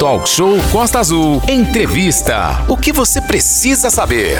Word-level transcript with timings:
Talk 0.00 0.26
Show 0.26 0.56
Costa 0.72 0.98
Azul. 0.98 1.42
Entrevista. 1.46 2.64
O 2.66 2.74
que 2.74 2.90
você 2.90 3.20
precisa 3.20 3.90
saber? 3.90 4.38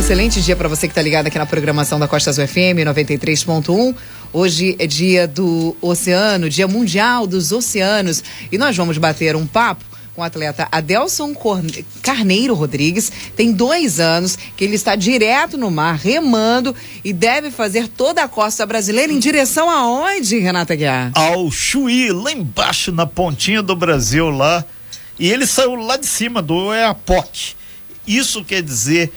Excelente 0.00 0.42
dia 0.42 0.56
para 0.56 0.68
você 0.68 0.88
que 0.88 0.90
está 0.90 1.00
ligado 1.00 1.28
aqui 1.28 1.38
na 1.38 1.46
programação 1.46 1.96
da 1.96 2.08
Costa 2.08 2.30
Azul 2.30 2.44
FM 2.44 2.82
93.1. 2.84 3.94
Hoje 4.32 4.74
é 4.80 4.86
dia 4.88 5.28
do 5.28 5.76
oceano, 5.80 6.50
dia 6.50 6.66
mundial 6.66 7.24
dos 7.24 7.52
oceanos, 7.52 8.24
e 8.50 8.58
nós 8.58 8.76
vamos 8.76 8.98
bater 8.98 9.36
um 9.36 9.46
papo 9.46 9.84
com 10.12 10.22
o 10.22 10.24
atleta 10.24 10.66
Adelson 10.72 11.32
Carneiro 12.02 12.54
Rodrigues. 12.54 13.12
Tem 13.36 13.52
dois 13.52 14.00
anos 14.00 14.36
que 14.56 14.64
ele 14.64 14.74
está 14.74 14.96
direto 14.96 15.56
no 15.56 15.70
mar, 15.70 15.94
remando 15.94 16.74
e 17.04 17.12
deve 17.12 17.52
fazer 17.52 17.86
toda 17.86 18.24
a 18.24 18.28
costa 18.28 18.66
brasileira 18.66 19.12
em 19.12 19.20
direção 19.20 19.70
aonde, 19.70 20.40
Renata 20.40 20.74
Guiar? 20.74 21.12
Ao 21.14 21.48
Chuí, 21.48 22.10
lá 22.10 22.32
embaixo, 22.32 22.90
na 22.90 23.06
pontinha 23.06 23.62
do 23.62 23.76
Brasil, 23.76 24.30
lá. 24.30 24.64
E 25.18 25.30
ele 25.30 25.46
saiu 25.46 25.74
lá 25.74 25.96
de 25.96 26.06
cima 26.06 26.42
do 26.42 26.72
Eapoc. 26.72 27.54
Isso 28.06 28.44
quer 28.44 28.62
dizer 28.62 29.12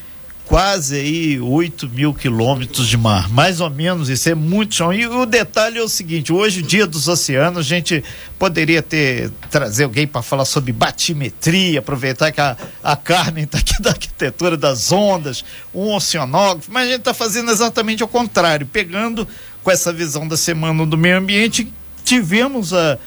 quase 0.50 0.96
aí 0.96 1.40
8 1.40 1.88
mil 1.90 2.12
quilômetros 2.12 2.88
de 2.88 2.98
mar, 2.98 3.30
mais 3.30 3.62
ou 3.62 3.70
menos, 3.70 4.10
isso 4.10 4.28
é 4.30 4.34
muito 4.34 4.74
chão. 4.74 4.92
E 4.92 5.06
o 5.06 5.24
detalhe 5.24 5.78
é 5.78 5.84
o 5.84 5.88
seguinte: 5.88 6.34
hoje, 6.34 6.64
dia 6.64 6.88
dos 6.88 7.08
oceanos, 7.08 7.60
a 7.60 7.62
gente 7.62 8.04
poderia 8.40 8.82
ter 8.82 9.32
trazer 9.52 9.84
alguém 9.84 10.08
para 10.08 10.24
falar 10.24 10.46
sobre 10.46 10.72
batimetria, 10.72 11.78
aproveitar 11.78 12.32
que 12.32 12.42
a, 12.42 12.58
a 12.84 12.96
Carmen 12.96 13.44
está 13.44 13.60
aqui 13.60 13.76
da 13.80 13.92
arquitetura 13.92 14.58
das 14.58 14.92
ondas, 14.92 15.46
um 15.72 15.94
oceanógrafo, 15.94 16.72
mas 16.72 16.88
a 16.88 16.92
gente 16.92 17.02
está 17.02 17.14
fazendo 17.14 17.52
exatamente 17.52 18.04
o 18.04 18.08
contrário, 18.08 18.66
pegando 18.66 19.28
com 19.64 19.70
essa 19.70 19.94
visão 19.94 20.28
da 20.28 20.36
semana 20.36 20.84
do 20.84 20.98
meio 20.98 21.20
ambiente, 21.20 21.72
tivemos 22.04 22.74
a, 22.74 22.98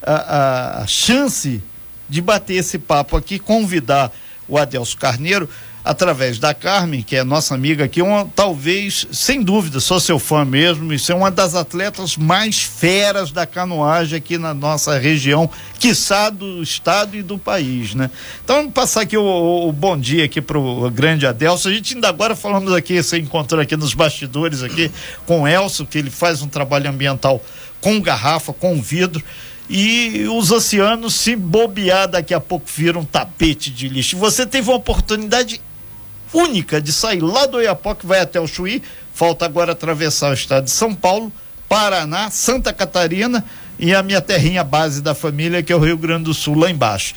a, 0.00 0.82
a 0.82 0.86
chance 0.86 1.60
de 2.12 2.20
bater 2.20 2.56
esse 2.56 2.78
papo 2.78 3.16
aqui, 3.16 3.38
convidar 3.38 4.12
o 4.46 4.58
Adelso 4.58 4.98
Carneiro 4.98 5.48
através 5.82 6.38
da 6.38 6.52
Carmen, 6.52 7.02
que 7.02 7.16
é 7.16 7.24
nossa 7.24 7.54
amiga 7.54 7.84
aqui, 7.84 8.02
uma, 8.02 8.30
talvez, 8.36 9.06
sem 9.10 9.42
dúvida, 9.42 9.80
sou 9.80 9.98
seu 9.98 10.18
fã 10.18 10.44
mesmo, 10.44 10.92
e 10.92 10.98
ser 10.98 11.14
uma 11.14 11.30
das 11.30 11.54
atletas 11.54 12.18
mais 12.18 12.62
feras 12.62 13.32
da 13.32 13.46
canoagem 13.46 14.18
aqui 14.18 14.36
na 14.36 14.52
nossa 14.52 14.98
região, 14.98 15.48
quiçá 15.78 16.28
do 16.28 16.62
estado 16.62 17.16
e 17.16 17.22
do 17.22 17.38
país, 17.38 17.94
né? 17.94 18.10
Então, 18.44 18.56
vamos 18.56 18.74
passar 18.74 19.00
aqui 19.00 19.16
o, 19.16 19.24
o, 19.24 19.68
o 19.70 19.72
bom 19.72 19.98
dia 19.98 20.26
aqui 20.26 20.42
pro 20.42 20.90
grande 20.90 21.26
Adelso. 21.26 21.66
A 21.66 21.72
gente 21.72 21.94
ainda 21.94 22.10
agora 22.10 22.36
falamos 22.36 22.74
aqui, 22.74 23.02
você 23.02 23.18
encontrou 23.18 23.60
aqui 23.60 23.74
nos 23.74 23.94
bastidores 23.94 24.62
aqui 24.62 24.90
com 25.26 25.42
o 25.42 25.48
Elcio, 25.48 25.86
que 25.86 25.96
ele 25.96 26.10
faz 26.10 26.42
um 26.42 26.48
trabalho 26.48 26.90
ambiental 26.90 27.42
com 27.80 27.98
garrafa, 28.00 28.52
com 28.52 28.80
vidro 28.80 29.24
e 29.68 30.26
os 30.28 30.50
oceanos 30.50 31.14
se 31.14 31.36
bobear 31.36 32.08
daqui 32.08 32.34
a 32.34 32.40
pouco 32.40 32.66
viram 32.74 33.00
um 33.00 33.04
tapete 33.04 33.70
de 33.70 33.88
lixo. 33.88 34.16
Você 34.16 34.44
teve 34.44 34.68
uma 34.68 34.76
oportunidade 34.76 35.60
única 36.32 36.80
de 36.80 36.92
sair 36.92 37.20
lá 37.20 37.46
do 37.46 37.58
Oiapoque, 37.58 38.06
vai 38.06 38.20
até 38.20 38.40
o 38.40 38.46
Chuí, 38.46 38.82
falta 39.12 39.44
agora 39.44 39.72
atravessar 39.72 40.30
o 40.30 40.34
estado 40.34 40.64
de 40.64 40.70
São 40.70 40.94
Paulo, 40.94 41.32
Paraná, 41.68 42.30
Santa 42.30 42.72
Catarina 42.72 43.44
e 43.78 43.94
a 43.94 44.02
minha 44.02 44.20
terrinha 44.20 44.64
base 44.64 45.00
da 45.00 45.14
família, 45.14 45.62
que 45.62 45.72
é 45.72 45.76
o 45.76 45.78
Rio 45.78 45.96
Grande 45.96 46.24
do 46.24 46.34
Sul, 46.34 46.58
lá 46.58 46.70
embaixo. 46.70 47.14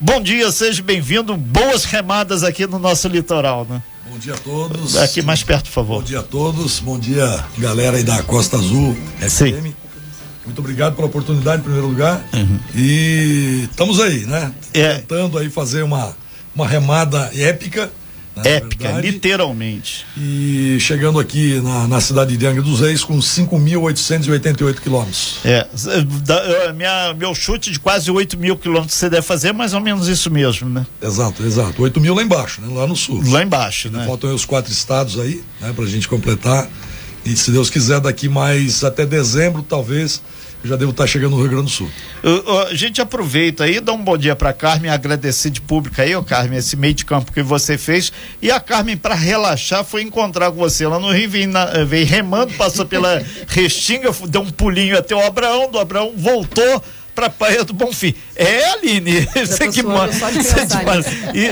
Bom 0.00 0.20
dia, 0.20 0.50
seja 0.50 0.82
bem-vindo. 0.82 1.36
Boas 1.36 1.84
remadas 1.84 2.42
aqui 2.42 2.66
no 2.66 2.78
nosso 2.78 3.06
litoral, 3.06 3.64
né? 3.68 3.80
Bom 4.10 4.18
dia 4.18 4.34
a 4.34 4.38
todos. 4.38 4.96
Aqui 4.96 5.22
mais 5.22 5.44
perto, 5.44 5.66
por 5.66 5.72
favor. 5.72 6.00
Bom 6.00 6.02
dia 6.02 6.18
a 6.18 6.22
todos. 6.24 6.80
Bom 6.80 6.98
dia, 6.98 7.44
galera 7.56 7.96
aí 7.96 8.02
da 8.02 8.22
Costa 8.24 8.56
Azul 8.56 8.96
FM. 9.20 9.30
Sim. 9.30 9.74
Muito 10.44 10.58
obrigado 10.58 10.94
pela 10.94 11.06
oportunidade, 11.06 11.60
em 11.60 11.64
primeiro 11.64 11.86
lugar. 11.86 12.24
Uhum. 12.32 12.58
E 12.74 13.68
estamos 13.70 14.00
aí, 14.00 14.26
né? 14.26 14.52
É. 14.74 14.94
Tentando 14.94 15.38
aí 15.38 15.48
fazer 15.48 15.82
uma, 15.82 16.16
uma 16.54 16.66
remada 16.66 17.30
épica 17.34 17.90
épica, 18.44 18.84
verdade. 18.84 19.10
literalmente. 19.10 20.06
E 20.16 20.78
chegando 20.80 21.18
aqui 21.18 21.60
na, 21.60 21.86
na 21.86 22.00
cidade 22.00 22.36
de 22.36 22.46
Angra 22.46 22.62
dos 22.62 22.80
Reis 22.80 23.04
com 23.04 23.18
5.888 23.18 24.80
quilômetros. 24.80 25.36
É, 25.44 25.66
da, 26.24 26.72
minha, 26.72 27.14
meu 27.14 27.34
chute 27.34 27.70
de 27.70 27.78
quase 27.78 28.10
8 28.10 28.38
mil 28.38 28.56
quilômetros 28.56 28.94
você 28.94 29.10
deve 29.10 29.22
fazer 29.22 29.52
mais 29.52 29.74
ou 29.74 29.80
menos 29.80 30.08
isso 30.08 30.30
mesmo, 30.30 30.68
né? 30.68 30.86
Exato, 31.00 31.42
exato. 31.44 31.82
8 31.82 32.00
mil 32.00 32.14
lá 32.14 32.22
embaixo, 32.22 32.60
né? 32.60 32.68
Lá 32.74 32.86
no 32.86 32.96
sul. 32.96 33.22
Lá 33.26 33.42
embaixo, 33.42 33.90
né? 33.90 34.04
Faltam 34.06 34.34
os 34.34 34.44
quatro 34.44 34.72
estados 34.72 35.18
aí, 35.18 35.42
né? 35.60 35.72
Pra 35.74 35.84
gente 35.86 36.08
completar. 36.08 36.68
E 37.24 37.36
se 37.36 37.50
Deus 37.50 37.70
quiser, 37.70 38.00
daqui 38.00 38.28
mais 38.28 38.82
até 38.82 39.06
dezembro, 39.06 39.62
talvez 39.62 40.20
já 40.64 40.76
devo 40.76 40.92
estar 40.92 41.06
chegando 41.06 41.32
no 41.32 41.42
Rio 41.42 41.50
Grande 41.50 41.64
do 41.64 41.70
Sul. 41.70 41.90
a 42.68 42.74
gente 42.74 43.00
aproveita 43.00 43.64
aí, 43.64 43.80
dá 43.80 43.92
um 43.92 44.02
bom 44.02 44.16
dia 44.16 44.36
para 44.36 44.52
Carmen, 44.52 44.90
agradecer 44.90 45.50
de 45.50 45.60
público 45.60 46.00
aí, 46.00 46.14
ô 46.14 46.22
Carmen, 46.22 46.58
esse 46.58 46.76
meio 46.76 46.94
de 46.94 47.04
campo 47.04 47.32
que 47.32 47.42
você 47.42 47.76
fez. 47.76 48.12
E 48.40 48.50
a 48.50 48.60
Carmen, 48.60 48.96
para 48.96 49.14
relaxar, 49.14 49.84
foi 49.84 50.02
encontrar 50.02 50.50
com 50.50 50.58
você 50.58 50.86
lá 50.86 51.00
no 51.00 51.10
Rio, 51.10 51.28
veio, 51.28 51.50
veio 51.86 52.06
remando, 52.06 52.54
passou 52.54 52.86
pela 52.86 53.22
Restinga, 53.48 54.10
deu 54.28 54.42
um 54.42 54.50
pulinho 54.50 54.96
até 54.96 55.14
o 55.14 55.24
Abraão, 55.24 55.70
do 55.70 55.78
Abraão 55.78 56.12
voltou 56.16 56.82
para 57.14 57.28
Praia 57.30 57.64
do 57.64 57.72
Bonfim. 57.72 58.14
É, 58.34 58.70
Aline, 58.72 59.28
você 59.34 59.68
que 59.68 59.82
mora. 59.82 60.10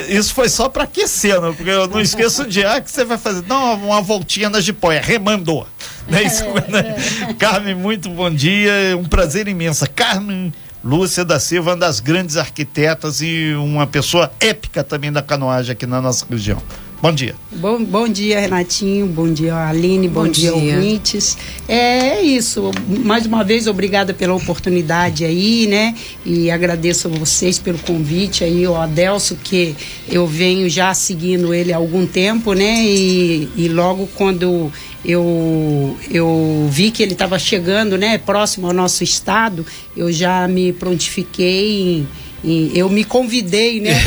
Isso 0.08 0.34
foi 0.34 0.48
só 0.48 0.68
para 0.68 0.84
aquecer, 0.84 1.40
não, 1.40 1.54
porque 1.54 1.70
eu 1.70 1.86
não 1.86 2.00
esqueço 2.00 2.46
de 2.46 2.64
ah, 2.64 2.80
que 2.80 2.90
você 2.90 3.04
vai 3.04 3.18
fazer. 3.18 3.44
Não, 3.46 3.74
uma 3.74 4.00
voltinha 4.00 4.48
na 4.48 4.60
jipoia, 4.60 5.00
remandou. 5.00 5.66
É 6.10 6.22
isso, 6.22 6.44
né? 6.68 6.96
É. 7.28 7.32
Carmen, 7.34 7.74
muito 7.74 8.08
bom 8.08 8.30
dia, 8.30 8.72
um 8.98 9.04
prazer 9.04 9.46
imenso. 9.48 9.88
Carmen 9.94 10.52
Lúcia 10.82 11.24
da 11.24 11.38
Silva, 11.38 11.72
uma 11.72 11.76
das 11.76 12.00
grandes 12.00 12.36
arquitetas 12.36 13.20
e 13.20 13.52
uma 13.54 13.86
pessoa 13.86 14.32
épica 14.40 14.82
também 14.82 15.12
da 15.12 15.22
canoagem 15.22 15.72
aqui 15.72 15.86
na 15.86 16.00
nossa 16.00 16.24
região. 16.28 16.60
Bom 17.02 17.12
dia. 17.12 17.34
Bom, 17.50 17.82
bom 17.82 18.06
dia, 18.06 18.38
Renatinho. 18.40 19.06
Bom 19.06 19.32
dia, 19.32 19.56
Aline. 19.56 20.06
Bom, 20.06 20.24
bom 20.24 20.28
dia, 20.28 20.52
dia, 20.52 20.74
ouvintes. 20.76 21.36
É 21.66 22.20
isso. 22.20 22.70
Mais 22.86 23.24
uma 23.24 23.42
vez, 23.42 23.66
obrigada 23.66 24.12
pela 24.12 24.34
oportunidade 24.34 25.24
aí, 25.24 25.66
né? 25.66 25.94
E 26.26 26.50
agradeço 26.50 27.08
a 27.08 27.10
vocês 27.10 27.58
pelo 27.58 27.78
convite 27.78 28.44
aí, 28.44 28.66
o 28.66 28.76
Adelso, 28.76 29.34
que 29.42 29.74
eu 30.10 30.26
venho 30.26 30.68
já 30.68 30.92
seguindo 30.92 31.54
ele 31.54 31.72
há 31.72 31.78
algum 31.78 32.06
tempo, 32.06 32.52
né? 32.52 32.84
E, 32.84 33.48
e 33.56 33.66
logo 33.68 34.06
quando 34.14 34.70
eu, 35.02 35.96
eu 36.10 36.68
vi 36.70 36.90
que 36.90 37.02
ele 37.02 37.14
estava 37.14 37.38
chegando, 37.38 37.96
né? 37.96 38.18
Próximo 38.18 38.66
ao 38.66 38.74
nosso 38.74 39.02
estado, 39.02 39.64
eu 39.96 40.12
já 40.12 40.46
me 40.46 40.70
prontifiquei 40.74 42.00
em 42.00 42.08
e 42.42 42.72
eu 42.74 42.88
me 42.88 43.04
convidei, 43.04 43.80
né, 43.80 43.92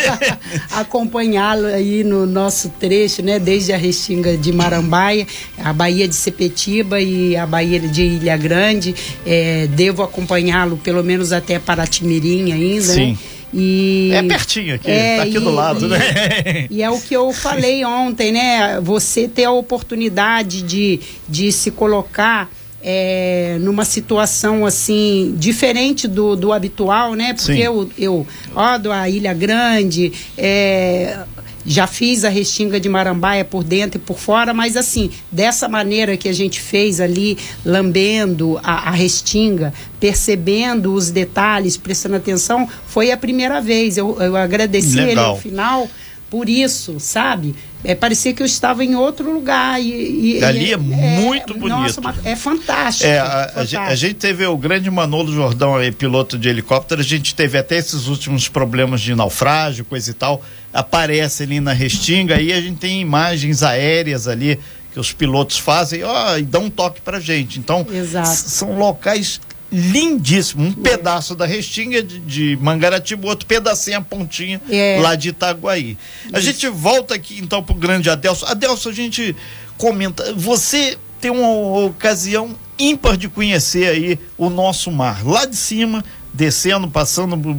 acompanhá-lo 0.72 1.66
aí 1.66 2.04
no 2.04 2.26
nosso 2.26 2.68
trecho, 2.80 3.22
né, 3.22 3.38
desde 3.38 3.72
a 3.72 3.76
Restinga 3.76 4.36
de 4.36 4.52
Marambaia, 4.52 5.26
a 5.58 5.72
Baía 5.72 6.06
de 6.06 6.14
Sepetiba 6.14 7.00
e 7.00 7.36
a 7.36 7.46
Baía 7.46 7.80
de 7.80 8.02
Ilha 8.02 8.36
Grande. 8.36 8.94
É, 9.26 9.66
devo 9.68 10.02
acompanhá-lo 10.02 10.76
pelo 10.76 11.02
menos 11.02 11.32
até 11.32 11.58
Paraty-Mirim 11.58 12.52
ainda. 12.52 12.86
Né? 12.88 12.94
Sim. 12.94 13.12
Né? 13.12 13.18
E, 13.52 14.12
é 14.14 14.22
pertinho 14.22 14.76
aqui, 14.76 14.88
é, 14.88 15.16
tá 15.16 15.22
aqui 15.24 15.36
e, 15.36 15.40
do 15.40 15.50
lado, 15.50 15.86
e, 15.86 15.88
né? 15.88 16.66
E 16.70 16.82
é 16.84 16.90
o 16.90 17.00
que 17.00 17.14
eu 17.14 17.32
falei 17.32 17.84
ontem, 17.84 18.30
né? 18.30 18.80
Você 18.80 19.26
ter 19.26 19.44
a 19.44 19.50
oportunidade 19.50 20.62
de, 20.62 21.00
de 21.28 21.50
se 21.50 21.72
colocar 21.72 22.48
é, 22.82 23.58
numa 23.60 23.84
situação 23.84 24.64
assim 24.64 25.34
diferente 25.36 26.08
do, 26.08 26.34
do 26.34 26.52
habitual, 26.52 27.14
né? 27.14 27.34
Porque 27.34 27.52
Sim. 27.52 27.58
eu, 27.58 27.90
eu 27.98 28.26
rodo 28.54 28.90
a 28.90 29.08
Ilha 29.08 29.34
Grande, 29.34 30.12
é, 30.36 31.18
já 31.64 31.86
fiz 31.86 32.24
a 32.24 32.28
restinga 32.28 32.80
de 32.80 32.88
Marambaia 32.88 33.44
por 33.44 33.62
dentro 33.62 34.00
e 34.00 34.04
por 34.04 34.18
fora, 34.18 34.54
mas 34.54 34.76
assim, 34.76 35.10
dessa 35.30 35.68
maneira 35.68 36.16
que 36.16 36.28
a 36.28 36.32
gente 36.32 36.60
fez 36.60 37.00
ali, 37.00 37.36
lambendo 37.64 38.58
a, 38.62 38.88
a 38.88 38.90
restinga, 38.90 39.72
percebendo 39.98 40.92
os 40.94 41.10
detalhes, 41.10 41.76
prestando 41.76 42.16
atenção, 42.16 42.68
foi 42.86 43.10
a 43.10 43.16
primeira 43.16 43.60
vez. 43.60 43.98
Eu, 43.98 44.20
eu 44.20 44.36
agradeci 44.36 44.96
Legal. 44.96 45.10
ele 45.10 45.34
no 45.34 45.36
final 45.36 45.88
por 46.30 46.48
isso, 46.48 47.00
sabe? 47.00 47.56
É, 47.82 47.94
parecia 47.94 48.32
que 48.32 48.42
eu 48.42 48.46
estava 48.46 48.84
em 48.84 48.94
outro 48.94 49.32
lugar. 49.32 49.82
E, 49.82 50.38
e 50.38 50.44
Ali 50.44 50.70
é, 50.70 50.74
é 50.74 50.76
muito 50.76 51.54
bonito. 51.54 52.00
Nossa, 52.00 52.14
é 52.24 52.36
fantástico. 52.36 53.08
É, 53.08 53.18
a, 53.18 53.48
fantástico. 53.48 53.82
A, 53.82 53.94
gente 53.94 54.14
teve 54.14 54.46
o 54.46 54.56
grande 54.56 54.88
Manolo 54.90 55.32
Jordão 55.32 55.74
aí, 55.76 55.90
piloto 55.90 56.38
de 56.38 56.48
helicóptero, 56.48 57.00
a 57.00 57.04
gente 57.04 57.34
teve 57.34 57.58
até 57.58 57.76
esses 57.76 58.06
últimos 58.06 58.48
problemas 58.48 59.00
de 59.00 59.14
naufrágio, 59.14 59.84
coisa 59.84 60.10
e 60.10 60.14
tal. 60.14 60.42
Aparece 60.72 61.42
ali 61.42 61.58
na 61.58 61.72
Restinga, 61.72 62.36
aí 62.36 62.52
a 62.52 62.60
gente 62.60 62.78
tem 62.78 63.00
imagens 63.00 63.62
aéreas 63.62 64.28
ali 64.28 64.58
que 64.92 65.00
os 65.00 65.12
pilotos 65.12 65.58
fazem 65.58 66.02
ó, 66.04 66.36
e 66.36 66.42
dão 66.42 66.64
um 66.64 66.70
toque 66.70 67.00
pra 67.00 67.18
gente. 67.18 67.58
Então, 67.58 67.86
são 68.24 68.76
locais 68.76 69.40
lindíssimo. 69.70 70.64
Um 70.64 70.72
pedaço 70.72 71.34
da 71.34 71.46
Restinga 71.46 72.02
de, 72.02 72.18
de 72.18 72.58
Mangaratiba, 72.60 73.28
outro 73.28 73.46
pedacinho 73.46 73.98
a 73.98 74.00
pontinha 74.00 74.60
é. 74.68 74.98
lá 75.00 75.14
de 75.14 75.28
Itaguaí. 75.28 75.96
A 76.32 76.38
Isso. 76.38 76.46
gente 76.46 76.68
volta 76.68 77.14
aqui 77.14 77.38
então 77.40 77.62
pro 77.62 77.74
grande 77.74 78.10
Adelso. 78.10 78.44
Adelso, 78.46 78.88
a 78.88 78.92
gente 78.92 79.36
comenta. 79.76 80.32
Você 80.34 80.98
tem 81.20 81.30
uma 81.30 81.84
ocasião 81.84 82.56
ímpar 82.78 83.16
de 83.16 83.28
conhecer 83.28 83.88
aí 83.88 84.18
o 84.36 84.48
nosso 84.48 84.90
mar. 84.90 85.24
Lá 85.24 85.44
de 85.44 85.56
cima, 85.56 86.04
descendo, 86.32 86.88
passando 86.88 87.36
por, 87.36 87.56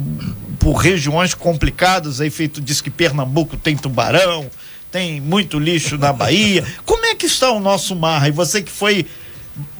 por 0.58 0.72
regiões 0.74 1.34
complicadas, 1.34 2.20
aí 2.20 2.30
feito 2.30 2.60
diz 2.60 2.80
que 2.80 2.90
Pernambuco 2.90 3.56
tem 3.56 3.76
tubarão, 3.76 4.50
tem 4.90 5.20
muito 5.20 5.58
lixo 5.58 5.96
na 5.96 6.12
Bahia. 6.12 6.66
Como 6.84 7.06
é 7.06 7.14
que 7.14 7.26
está 7.26 7.50
o 7.52 7.60
nosso 7.60 7.94
mar? 7.94 8.28
E 8.28 8.32
você 8.32 8.60
que 8.60 8.70
foi 8.70 9.06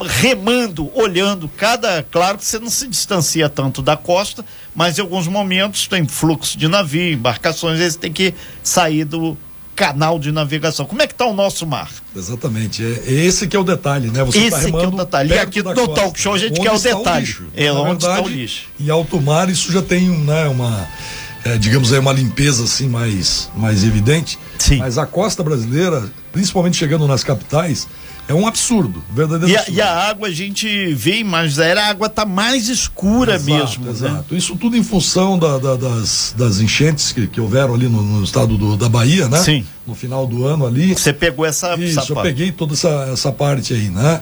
remando, 0.01 0.91
olhando 0.93 1.47
cada. 1.47 2.03
Claro 2.03 2.37
que 2.37 2.45
você 2.45 2.59
não 2.59 2.69
se 2.69 2.87
distancia 2.87 3.49
tanto 3.49 3.81
da 3.81 3.97
costa, 3.97 4.45
mas 4.75 4.97
em 4.97 5.01
alguns 5.01 5.27
momentos 5.27 5.87
tem 5.87 6.07
fluxo 6.07 6.57
de 6.57 6.67
navio, 6.67 7.13
embarcações, 7.13 7.79
eles 7.79 7.95
têm 7.95 8.11
que 8.11 8.33
sair 8.63 9.05
do 9.05 9.37
canal 9.75 10.19
de 10.19 10.31
navegação. 10.31 10.85
Como 10.85 11.01
é 11.01 11.07
que 11.07 11.13
está 11.13 11.25
o 11.25 11.33
nosso 11.33 11.65
mar? 11.65 11.89
Exatamente. 12.15 12.83
É, 12.83 13.11
esse 13.11 13.47
que 13.47 13.55
é 13.55 13.59
o 13.59 13.63
detalhe, 13.63 14.09
né? 14.09 14.23
Você 14.23 14.49
tá 14.49 14.57
esse 14.57 14.71
tá 14.71 14.77
que 14.77 14.85
é 14.85 14.87
o 14.87 14.91
detalhe. 14.91 15.33
E 15.33 15.39
aqui 15.39 15.63
no 15.63 15.73
costa, 15.73 15.93
Talk 15.93 16.19
Show 16.19 16.33
a 16.33 16.37
gente 16.37 16.59
quer 16.59 16.71
o 16.71 16.79
detalhe. 16.79 17.25
O 17.25 17.27
lixo, 17.27 17.47
é 17.55 17.71
onde 17.71 17.83
verdade, 17.83 18.05
está 18.05 18.21
o 18.21 18.27
lixo. 18.27 18.67
E 18.79 18.91
alto 18.91 19.21
mar, 19.21 19.49
isso 19.49 19.71
já 19.71 19.81
tem 19.81 20.09
né, 20.09 20.47
uma. 20.47 20.87
É, 21.45 21.57
digamos 21.57 21.91
aí, 21.91 21.99
uma 21.99 22.13
limpeza 22.13 22.63
assim 22.63 22.87
mais, 22.87 23.51
mais 23.55 23.83
evidente. 23.83 24.39
Sim. 24.57 24.77
Mas 24.77 24.97
a 24.97 25.05
costa 25.05 25.43
brasileira, 25.43 26.09
principalmente 26.31 26.77
chegando 26.77 27.05
nas 27.05 27.21
capitais, 27.23 27.87
é 28.27 28.33
um 28.33 28.47
absurdo, 28.47 29.03
verdadeiro 29.13 29.53
e, 29.53 29.57
absurdo. 29.57 29.77
E 29.77 29.81
a 29.81 29.91
água 29.91 30.27
a 30.29 30.31
gente 30.31 30.93
vê 30.93 31.17
imagens 31.17 31.59
aéreas, 31.59 31.85
a 31.85 31.89
água 31.89 32.07
está 32.07 32.25
mais 32.25 32.69
escura 32.69 33.35
exato, 33.35 33.51
mesmo. 33.51 33.85
Né? 33.85 33.91
Exato. 33.91 34.33
Né? 34.33 34.37
Isso 34.37 34.55
tudo 34.55 34.77
em 34.77 34.83
função 34.83 35.37
da, 35.37 35.57
da, 35.57 35.75
das, 35.75 36.33
das 36.37 36.59
enchentes 36.59 37.11
que, 37.11 37.27
que 37.27 37.41
houveram 37.41 37.73
ali 37.73 37.89
no, 37.89 38.01
no 38.01 38.23
estado 38.23 38.57
do, 38.57 38.77
da 38.77 38.87
Bahia, 38.87 39.27
né? 39.27 39.39
Sim. 39.39 39.65
No 39.85 39.93
final 39.93 40.25
do 40.25 40.45
ano 40.45 40.65
ali. 40.65 40.93
Você 40.93 41.11
pegou 41.11 41.45
essa, 41.45 41.75
Isso, 41.75 41.99
essa 41.99 42.13
eu 42.13 42.21
peguei 42.21 42.51
toda 42.51 42.73
essa, 42.73 43.09
essa 43.11 43.31
parte 43.31 43.73
aí, 43.73 43.89
né? 43.89 44.21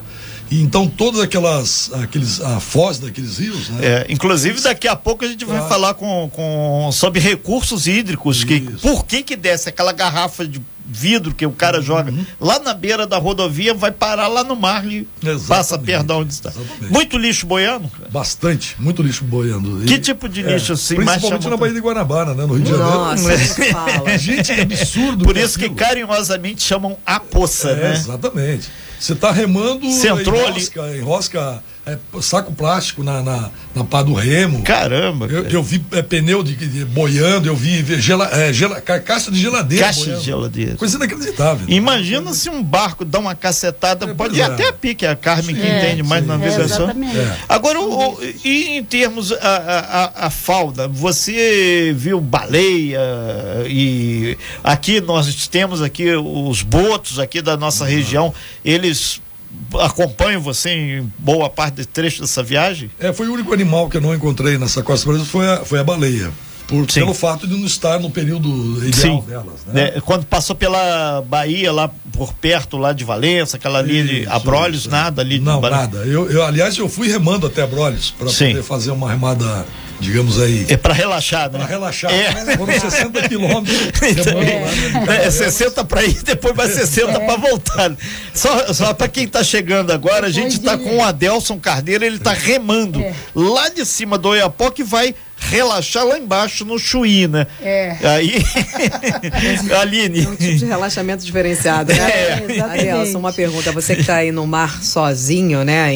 E 0.52 0.60
então 0.60 0.86
todas 0.86 1.22
aquelas 1.22 1.90
aqueles 1.94 2.38
a 2.42 2.60
foz 2.60 2.98
daqueles 2.98 3.38
rios, 3.38 3.70
né? 3.70 3.78
É, 3.80 4.06
inclusive 4.10 4.60
daqui 4.60 4.86
a 4.86 4.94
pouco 4.94 5.24
a 5.24 5.28
gente 5.28 5.46
vai 5.46 5.66
falar 5.66 5.94
com, 5.94 6.28
com 6.30 6.90
sobre 6.92 7.20
recursos 7.20 7.86
hídricos, 7.86 8.38
Isso. 8.38 8.46
que 8.46 8.60
por 8.60 9.06
que 9.06 9.22
que 9.22 9.34
desce 9.34 9.70
aquela 9.70 9.92
garrafa 9.92 10.46
de 10.46 10.60
vidro 10.86 11.34
que 11.34 11.46
o 11.46 11.52
cara 11.52 11.78
uhum. 11.78 11.82
joga 11.82 12.14
lá 12.40 12.58
na 12.58 12.74
beira 12.74 13.06
da 13.06 13.18
rodovia, 13.18 13.74
vai 13.74 13.90
parar 13.90 14.28
lá 14.28 14.44
no 14.44 14.56
mar 14.56 14.84
e 14.86 15.06
Exatamente. 15.20 15.46
passa 15.46 15.78
perto 15.78 16.12
onde 16.12 16.32
está. 16.32 16.50
Exatamente. 16.50 16.92
Muito 16.92 17.18
lixo 17.18 17.46
boiando? 17.46 17.90
Bastante, 18.10 18.76
muito 18.78 19.02
lixo 19.02 19.24
boiando. 19.24 19.84
Que 19.84 19.98
tipo 19.98 20.28
de 20.28 20.44
é, 20.44 20.54
lixo 20.54 20.72
assim? 20.72 20.96
Principalmente 20.96 21.48
na 21.48 21.56
Baía 21.56 21.74
de 21.74 21.80
Guanabara, 21.80 22.34
né? 22.34 22.44
No 22.46 22.54
Rio 22.54 22.64
de 22.64 22.70
Janeiro. 22.70 22.92
Nossa, 22.92 23.64
fala. 23.72 24.18
Gente, 24.18 24.52
é 24.52 24.62
absurdo. 24.62 25.24
Por 25.24 25.36
isso 25.36 25.58
que 25.58 25.68
carinhosamente 25.70 26.62
chamam 26.62 26.96
a 27.04 27.20
poça, 27.20 27.70
é, 27.70 27.76
né? 27.76 27.92
Exatamente. 27.94 28.68
Você 28.98 29.14
está 29.14 29.32
remando, 29.32 29.90
Você 29.90 30.08
entrou 30.08 30.40
enrosca, 30.48 30.82
ali. 30.82 30.98
enrosca 30.98 31.64
é, 31.84 31.98
saco 32.20 32.52
plástico 32.52 33.02
na, 33.02 33.22
na, 33.22 33.50
na 33.74 33.84
pá 33.84 34.02
do 34.02 34.12
remo. 34.12 34.62
Caramba! 34.62 35.26
Eu, 35.26 35.44
eu 35.48 35.62
vi 35.62 35.84
é, 35.90 36.00
pneu 36.00 36.42
de, 36.42 36.54
de, 36.54 36.84
boiando, 36.84 37.48
eu 37.48 37.56
vi 37.56 37.84
gela, 38.00 38.28
é, 38.32 38.52
gela, 38.52 38.80
carcaça 38.80 39.32
de 39.32 39.40
geladeira. 39.40 39.86
Caixa 39.86 40.00
boiando. 40.00 40.20
de 40.20 40.24
geladeira. 40.24 40.76
Coisa 40.76 40.96
inacreditável. 40.96 41.66
Né? 41.66 41.74
Imagina 41.74 42.32
se 42.34 42.48
um 42.48 42.62
barco 42.62 43.04
dá 43.04 43.18
uma 43.18 43.34
cacetada, 43.34 44.06
é, 44.06 44.14
pode 44.14 44.38
ir 44.38 44.42
até 44.42 44.68
a 44.68 44.72
pique, 44.72 45.04
a 45.04 45.16
Carmen 45.16 45.56
que 45.56 45.62
é, 45.62 45.78
entende 45.78 46.04
mais 46.04 46.24
na 46.24 46.38
navegação. 46.38 46.88
É, 46.88 47.36
Agora, 47.48 47.80
o, 47.80 48.14
o, 48.14 48.18
e 48.44 48.78
em 48.78 48.84
termos 48.84 49.32
a, 49.32 49.36
a, 49.40 50.26
a 50.26 50.30
fauna, 50.30 50.86
você 50.86 51.92
viu 51.96 52.20
baleia 52.20 53.00
e 53.66 54.38
aqui 54.62 55.00
nós 55.00 55.48
temos 55.48 55.82
aqui 55.82 56.14
os 56.14 56.62
botos 56.62 57.18
aqui 57.18 57.42
da 57.42 57.56
nossa 57.56 57.82
uhum. 57.82 57.90
região, 57.90 58.34
eles 58.64 59.20
acompanham 59.80 60.40
você 60.40 60.70
em 60.70 61.12
boa 61.18 61.48
parte 61.48 61.76
do 61.76 61.86
trecho 61.86 62.20
dessa 62.20 62.42
viagem? 62.42 62.90
É, 62.98 63.12
foi 63.12 63.28
o 63.28 63.32
único 63.32 63.52
animal 63.52 63.88
que 63.88 63.96
eu 63.96 64.00
não 64.00 64.14
encontrei 64.14 64.58
nessa 64.58 64.82
costa 64.82 65.06
brasileira 65.06 65.30
foi 65.30 65.48
a, 65.48 65.64
foi 65.64 65.78
a 65.78 65.84
baleia. 65.84 66.30
Por, 66.66 66.86
pelo 66.86 67.12
fato 67.12 67.46
de 67.46 67.54
não 67.54 67.66
estar 67.66 67.98
no 67.98 68.10
período 68.10 68.48
ideal 68.86 69.20
Sim. 69.20 69.28
delas. 69.28 69.60
Né? 69.66 69.92
É, 69.96 70.00
quando 70.00 70.24
passou 70.24 70.56
pela 70.56 71.20
Bahia, 71.20 71.70
lá 71.70 71.90
por 72.12 72.32
perto, 72.32 72.78
lá 72.78 72.94
de 72.94 73.04
Valença, 73.04 73.58
aquela 73.58 73.80
ali 73.80 74.02
de 74.02 74.28
Abrolhos, 74.28 74.86
nada 74.86 75.20
ali. 75.20 75.38
Não, 75.38 75.60
nada. 75.60 75.98
Eu, 75.98 76.30
eu, 76.30 76.42
aliás, 76.42 76.76
eu 76.78 76.88
fui 76.88 77.08
remando 77.08 77.46
até 77.46 77.62
Abrolhos 77.62 78.10
para 78.12 78.26
poder 78.26 78.62
fazer 78.62 78.90
uma 78.90 79.10
remada 79.10 79.66
digamos 80.02 80.40
aí. 80.40 80.66
É 80.68 80.76
para 80.76 80.92
relaxar, 80.92 81.50
né? 81.50 81.58
Para 81.58 81.68
relaxar. 81.68 82.12
É. 82.12 82.56
Foram 82.56 82.80
60 82.80 83.28
quilômetros. 83.28 83.92
Então, 84.02 84.42
é. 84.42 85.26
é 85.26 85.30
60 85.30 85.84
para 85.84 86.04
ir, 86.04 86.22
depois 86.22 86.54
vai 86.54 86.68
60 86.68 87.10
é. 87.10 87.18
para 87.24 87.36
voltar. 87.36 87.96
Só, 88.34 88.72
só 88.72 88.92
para 88.92 89.08
quem 89.08 89.24
está 89.24 89.42
chegando 89.44 89.92
agora, 89.92 90.26
a 90.26 90.30
gente 90.30 90.52
está 90.58 90.76
com 90.76 90.98
o 90.98 91.02
Adelson 91.02 91.58
Carneiro, 91.58 92.04
ele 92.04 92.16
está 92.16 92.32
remando 92.32 93.00
é. 93.00 93.14
lá 93.34 93.68
de 93.68 93.86
cima 93.86 94.18
do 94.18 94.30
Oiapoque 94.30 94.82
e 94.82 94.84
vai 94.84 95.14
relaxar 95.50 96.04
lá 96.04 96.18
embaixo 96.18 96.64
no 96.64 96.78
Chuí, 96.78 97.26
né? 97.28 97.46
É. 97.60 97.96
Aí, 98.02 98.42
Aline. 99.80 100.24
É 100.24 100.28
um 100.28 100.36
tipo 100.36 100.56
de 100.56 100.64
relaxamento 100.64 101.24
diferenciado, 101.24 101.92
né? 101.92 102.10
É. 102.10 102.60
Adelson, 102.60 103.18
uma 103.18 103.32
pergunta. 103.32 103.72
Você 103.72 103.94
que 103.94 104.02
está 104.02 104.16
aí 104.16 104.32
no 104.32 104.46
mar 104.46 104.82
sozinho, 104.82 105.64
né? 105.64 105.90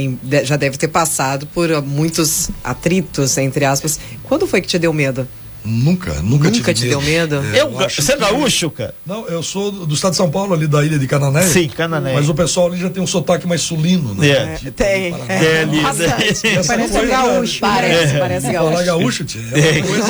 Já 0.44 0.56
deve 0.56 0.76
ter 0.76 0.88
passado 0.88 1.46
por 1.46 1.82
muitos 1.82 2.50
atritos, 2.62 3.37
entre 3.38 3.64
aspas. 3.64 3.98
Quando 4.25 4.46
foi 4.46 4.60
que 4.60 4.69
te 4.69 4.78
deu 4.78 4.93
medo? 4.93 5.26
Nunca, 5.67 6.15
nunca, 6.23 6.51
nunca 6.51 6.73
te 6.73 6.83
medo. 6.83 6.91
deu 6.91 7.03
medo? 7.03 7.45
É, 7.53 7.61
eu, 7.61 7.71
você 7.71 8.13
é 8.13 8.17
gaúcho, 8.17 8.71
cara? 8.71 8.95
Não, 9.05 9.27
eu 9.27 9.43
sou 9.43 9.71
do 9.71 9.95
estado 9.95 10.13
de 10.13 10.17
São 10.17 10.31
Paulo, 10.31 10.55
ali 10.55 10.67
da 10.67 10.85
ilha 10.85 10.99
de 10.99 11.07
Canané. 11.07 11.43
Sim, 11.43 11.69
Canané. 11.69 12.15
Mas 12.15 12.29
o 12.29 12.35
pessoal 12.35 12.69
ali 12.69 12.79
já 12.79 12.89
tem 12.89 13.03
um 13.03 13.07
sotaque 13.07 13.47
mais 13.47 13.63
sulino, 13.63 14.15
né? 14.15 14.29
É, 14.29 14.55
tipo, 14.57 14.71
tem. 14.73 15.15
É, 15.29 15.45
é, 15.45 15.61
ali, 15.63 15.83
né? 15.83 16.63
Parece 16.67 16.99
um 16.99 17.09
gaúcho. 17.09 17.61
Parece, 17.61 18.15
é. 18.15 18.19
parece 18.19 18.53
gaúcho. 18.53 18.71
Falar 18.71 18.85
gaúcho, 18.85 19.25
tia. 19.25 19.43
É 19.53 19.83
coisa... 19.83 20.07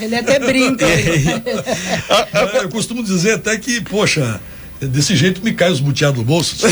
Ele 0.02 0.16
até 0.16 0.38
brinca. 0.38 0.84
É. 0.84 2.62
Eu 2.62 2.68
costumo 2.68 3.02
dizer 3.02 3.34
até 3.34 3.56
que, 3.56 3.80
poxa, 3.80 4.40
Desse 4.80 5.16
jeito 5.16 5.42
me 5.42 5.52
cai 5.52 5.70
os 5.70 5.80
buteados 5.80 6.18
do 6.18 6.24
bolso. 6.24 6.66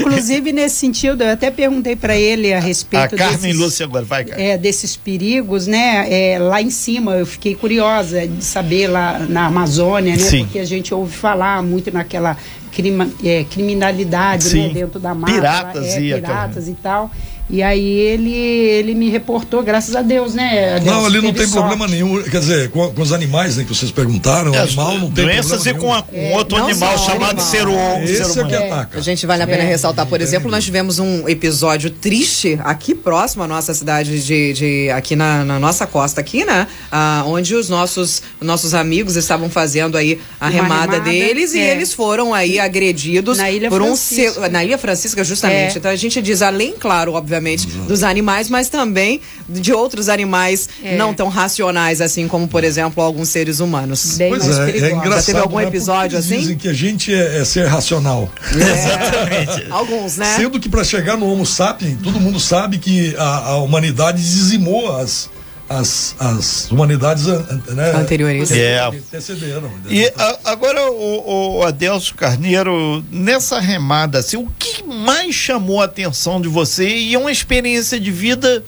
Inclusive, 0.00 0.52
nesse 0.52 0.76
sentido, 0.76 1.22
eu 1.22 1.32
até 1.32 1.50
perguntei 1.50 1.96
para 1.96 2.16
ele 2.16 2.52
a 2.52 2.60
respeito. 2.60 3.14
A 3.14 3.18
Carmen 3.18 3.38
desses, 3.40 3.56
Lúcia 3.56 3.86
agora, 3.86 4.04
vai, 4.04 4.24
É, 4.30 4.56
desses 4.56 4.96
perigos, 4.96 5.66
né? 5.66 6.06
É, 6.08 6.38
lá 6.38 6.62
em 6.62 6.70
cima, 6.70 7.12
eu 7.14 7.26
fiquei 7.26 7.54
curiosa 7.54 8.26
de 8.26 8.44
saber 8.44 8.86
lá 8.86 9.18
na 9.28 9.46
Amazônia, 9.46 10.16
né? 10.16 10.22
Sim. 10.22 10.44
Porque 10.44 10.58
a 10.60 10.64
gente 10.64 10.94
ouve 10.94 11.14
falar 11.16 11.62
muito 11.62 11.92
naquela 11.92 12.36
crima, 12.72 13.08
é, 13.24 13.44
criminalidade 13.44 14.56
né? 14.56 14.68
dentro 14.68 15.00
da 15.00 15.14
mata. 15.14 15.32
Piratas, 15.32 15.86
lá, 15.86 15.92
é, 15.92 16.00
e, 16.00 16.14
piratas 16.14 16.68
e 16.68 16.74
tal. 16.74 17.10
E 17.50 17.62
aí 17.62 17.82
ele, 17.82 18.34
ele 18.34 18.94
me 18.94 19.08
reportou, 19.08 19.62
graças 19.62 19.96
a 19.96 20.02
Deus, 20.02 20.34
né? 20.34 20.78
Deus 20.80 20.84
não, 20.84 21.06
ali 21.06 21.22
não 21.22 21.32
tem 21.32 21.46
sorte. 21.46 21.66
problema 21.66 21.88
nenhum. 21.88 22.22
Quer 22.24 22.40
dizer, 22.40 22.70
com, 22.70 22.92
com, 22.92 23.00
os 23.00 23.10
animais 23.10 23.56
né, 23.56 23.64
que 23.64 23.74
vocês 23.74 23.90
perguntaram, 23.90 24.54
é, 24.54 24.58
animal 24.58 24.98
não 24.98 25.10
tem 25.10 25.24
doenças 25.24 25.62
problema 25.62 25.78
e 25.78 25.80
com, 25.80 25.94
a, 25.94 26.02
com 26.02 26.16
é, 26.16 26.36
outro 26.36 26.56
animal 26.58 26.98
chamado 26.98 27.40
ser 27.40 27.66
humano. 27.66 28.04
Esse 28.04 28.38
é 28.38 28.44
que 28.44 28.54
ataca. 28.54 28.98
A 28.98 29.00
gente 29.00 29.26
vale 29.26 29.42
a 29.42 29.46
pena 29.46 29.62
é. 29.62 29.66
ressaltar, 29.66 30.06
por 30.06 30.20
exemplo, 30.20 30.50
nós 30.50 30.62
tivemos 30.62 30.98
um 30.98 31.26
episódio 31.26 31.90
triste 31.90 32.58
aqui 32.62 32.94
próximo 32.94 33.42
à 33.44 33.48
nossa 33.48 33.72
cidade 33.72 34.22
de, 34.22 34.52
de 34.52 34.90
aqui 34.90 35.16
na, 35.16 35.42
na 35.42 35.58
nossa 35.58 35.86
costa 35.86 36.20
aqui, 36.20 36.44
né? 36.44 36.66
Ah, 36.92 37.22
onde 37.26 37.54
os 37.54 37.70
nossos 37.70 38.22
nossos 38.42 38.74
amigos 38.74 39.16
estavam 39.16 39.48
fazendo 39.48 39.96
aí 39.96 40.20
a 40.38 40.48
remada, 40.48 40.92
remada, 40.92 41.00
deles 41.00 41.54
e 41.54 41.60
é. 41.60 41.70
eles 41.70 41.94
foram 41.94 42.34
aí 42.34 42.60
agredidos 42.60 43.38
na 43.38 43.50
Ilha 43.50 43.70
por 43.70 43.80
Francisca. 43.80 44.46
um 44.46 44.50
na 44.50 44.64
Ilha 44.64 44.76
Francisca 44.76 45.24
justamente. 45.24 45.76
É. 45.76 45.78
Então 45.78 45.90
a 45.90 45.96
gente 45.96 46.20
diz 46.20 46.42
além, 46.42 46.74
claro, 46.78 47.14
obviamente 47.14 47.37
obviamente, 47.38 47.66
dos 47.66 48.02
animais, 48.02 48.50
mas 48.50 48.68
também 48.68 49.20
de 49.48 49.72
outros 49.72 50.08
animais 50.08 50.68
é. 50.82 50.96
não 50.96 51.14
tão 51.14 51.28
racionais, 51.28 52.00
assim 52.00 52.28
como, 52.28 52.48
por 52.48 52.64
exemplo, 52.64 53.02
alguns 53.02 53.28
seres 53.28 53.60
humanos. 53.60 54.16
Bem 54.16 54.30
pois 54.30 54.46
mais 54.46 54.58
é, 54.58 54.70
é 54.70 54.92
engraçado. 54.92 55.20
Já 55.20 55.22
teve 55.22 55.38
algum 55.38 55.56
né? 55.56 55.64
episódio 55.64 56.18
assim? 56.18 56.38
Dizem 56.38 56.58
que 56.58 56.68
a 56.68 56.72
gente 56.72 57.14
é, 57.14 57.38
é 57.38 57.44
ser 57.44 57.66
racional. 57.66 58.28
Exatamente. 58.52 59.66
alguns, 59.70 60.16
né? 60.16 60.36
Sendo 60.36 60.60
que 60.60 60.68
para 60.68 60.84
chegar 60.84 61.16
no 61.16 61.30
Homo 61.30 61.46
sapiens, 61.46 61.98
todo 62.02 62.20
mundo 62.20 62.40
sabe 62.40 62.78
que 62.78 63.14
a, 63.16 63.50
a 63.50 63.56
humanidade 63.58 64.18
dizimou 64.18 64.94
as, 64.96 65.30
as, 65.68 66.14
as 66.18 66.70
humanidades 66.70 67.26
né, 67.26 67.92
anteriores 67.94 68.50
é. 68.50 68.80
antecederam. 68.86 69.70
E 69.88 70.06
a, 70.16 70.38
agora 70.46 70.90
o, 70.90 71.58
o 71.58 71.62
Adelso 71.62 72.14
Carneiro, 72.14 73.04
nessa 73.10 73.60
remada, 73.60 74.18
assim, 74.18 74.36
o 74.36 74.48
que 74.58 74.82
mais 74.82 75.34
chamou 75.34 75.82
a 75.82 75.84
atenção 75.84 76.40
de 76.40 76.48
você 76.48 76.88
e 76.88 77.14
é 77.14 77.18
uma 77.18 77.32
experiência 77.32 78.00
de 78.00 78.10
vida 78.10 78.64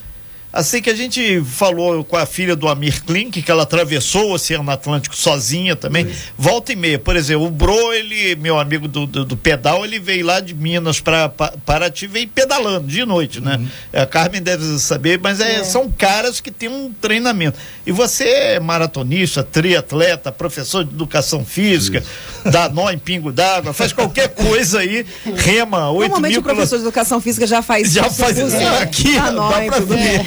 Assim 0.52 0.82
que 0.82 0.90
a 0.90 0.94
gente 0.94 1.42
falou 1.44 2.02
com 2.02 2.16
a 2.16 2.26
filha 2.26 2.56
do 2.56 2.68
Amir 2.68 3.04
Klink, 3.04 3.40
que 3.40 3.50
ela 3.50 3.62
atravessou 3.62 4.30
o 4.30 4.32
Oceano 4.32 4.68
Atlântico 4.68 5.16
sozinha 5.16 5.76
também, 5.76 6.06
Sim. 6.06 6.14
volta 6.36 6.72
e 6.72 6.76
meia. 6.76 6.98
Por 6.98 7.14
exemplo, 7.14 7.46
o 7.46 7.50
Bro, 7.50 7.92
ele, 7.92 8.34
meu 8.34 8.58
amigo 8.58 8.88
do, 8.88 9.06
do, 9.06 9.24
do 9.24 9.36
pedal, 9.36 9.84
ele 9.84 10.00
veio 10.00 10.26
lá 10.26 10.40
de 10.40 10.52
Minas 10.52 11.00
para 11.00 11.28
Paraty, 11.28 12.08
veio 12.08 12.26
pedalando 12.26 12.88
de 12.88 13.04
noite, 13.04 13.40
né? 13.40 13.56
uhum. 13.56 14.00
A 14.02 14.06
Carmen 14.06 14.42
deve 14.42 14.78
saber, 14.80 15.20
mas 15.22 15.38
é, 15.38 15.56
é. 15.60 15.64
são 15.64 15.88
caras 15.88 16.40
que 16.40 16.50
têm 16.50 16.68
um 16.68 16.92
treinamento. 16.92 17.56
E 17.86 17.92
você 17.92 18.24
é 18.24 18.60
maratonista, 18.60 19.44
triatleta, 19.44 20.32
professor 20.32 20.84
de 20.84 20.92
educação 20.92 21.44
física, 21.44 21.98
Isso. 21.98 22.08
Dá 22.44 22.68
nó 22.68 22.90
em 22.90 22.98
pingo 22.98 23.32
d'água, 23.32 23.72
faz 23.72 23.92
qualquer 23.92 24.28
coisa 24.28 24.80
aí, 24.80 25.04
rema, 25.36 25.90
oito 25.90 26.10
Normalmente 26.10 26.32
mil... 26.32 26.40
o 26.40 26.42
professor 26.42 26.76
de 26.76 26.82
educação 26.82 27.20
física 27.20 27.46
já 27.46 27.62
faz 27.62 27.92
Já 27.92 28.10
faz 28.10 28.38
isso 28.38 28.56
aqui, 28.80 29.14
dá, 29.14 29.30
dá 29.30 29.60
pra 29.62 29.80
ver. 29.80 30.20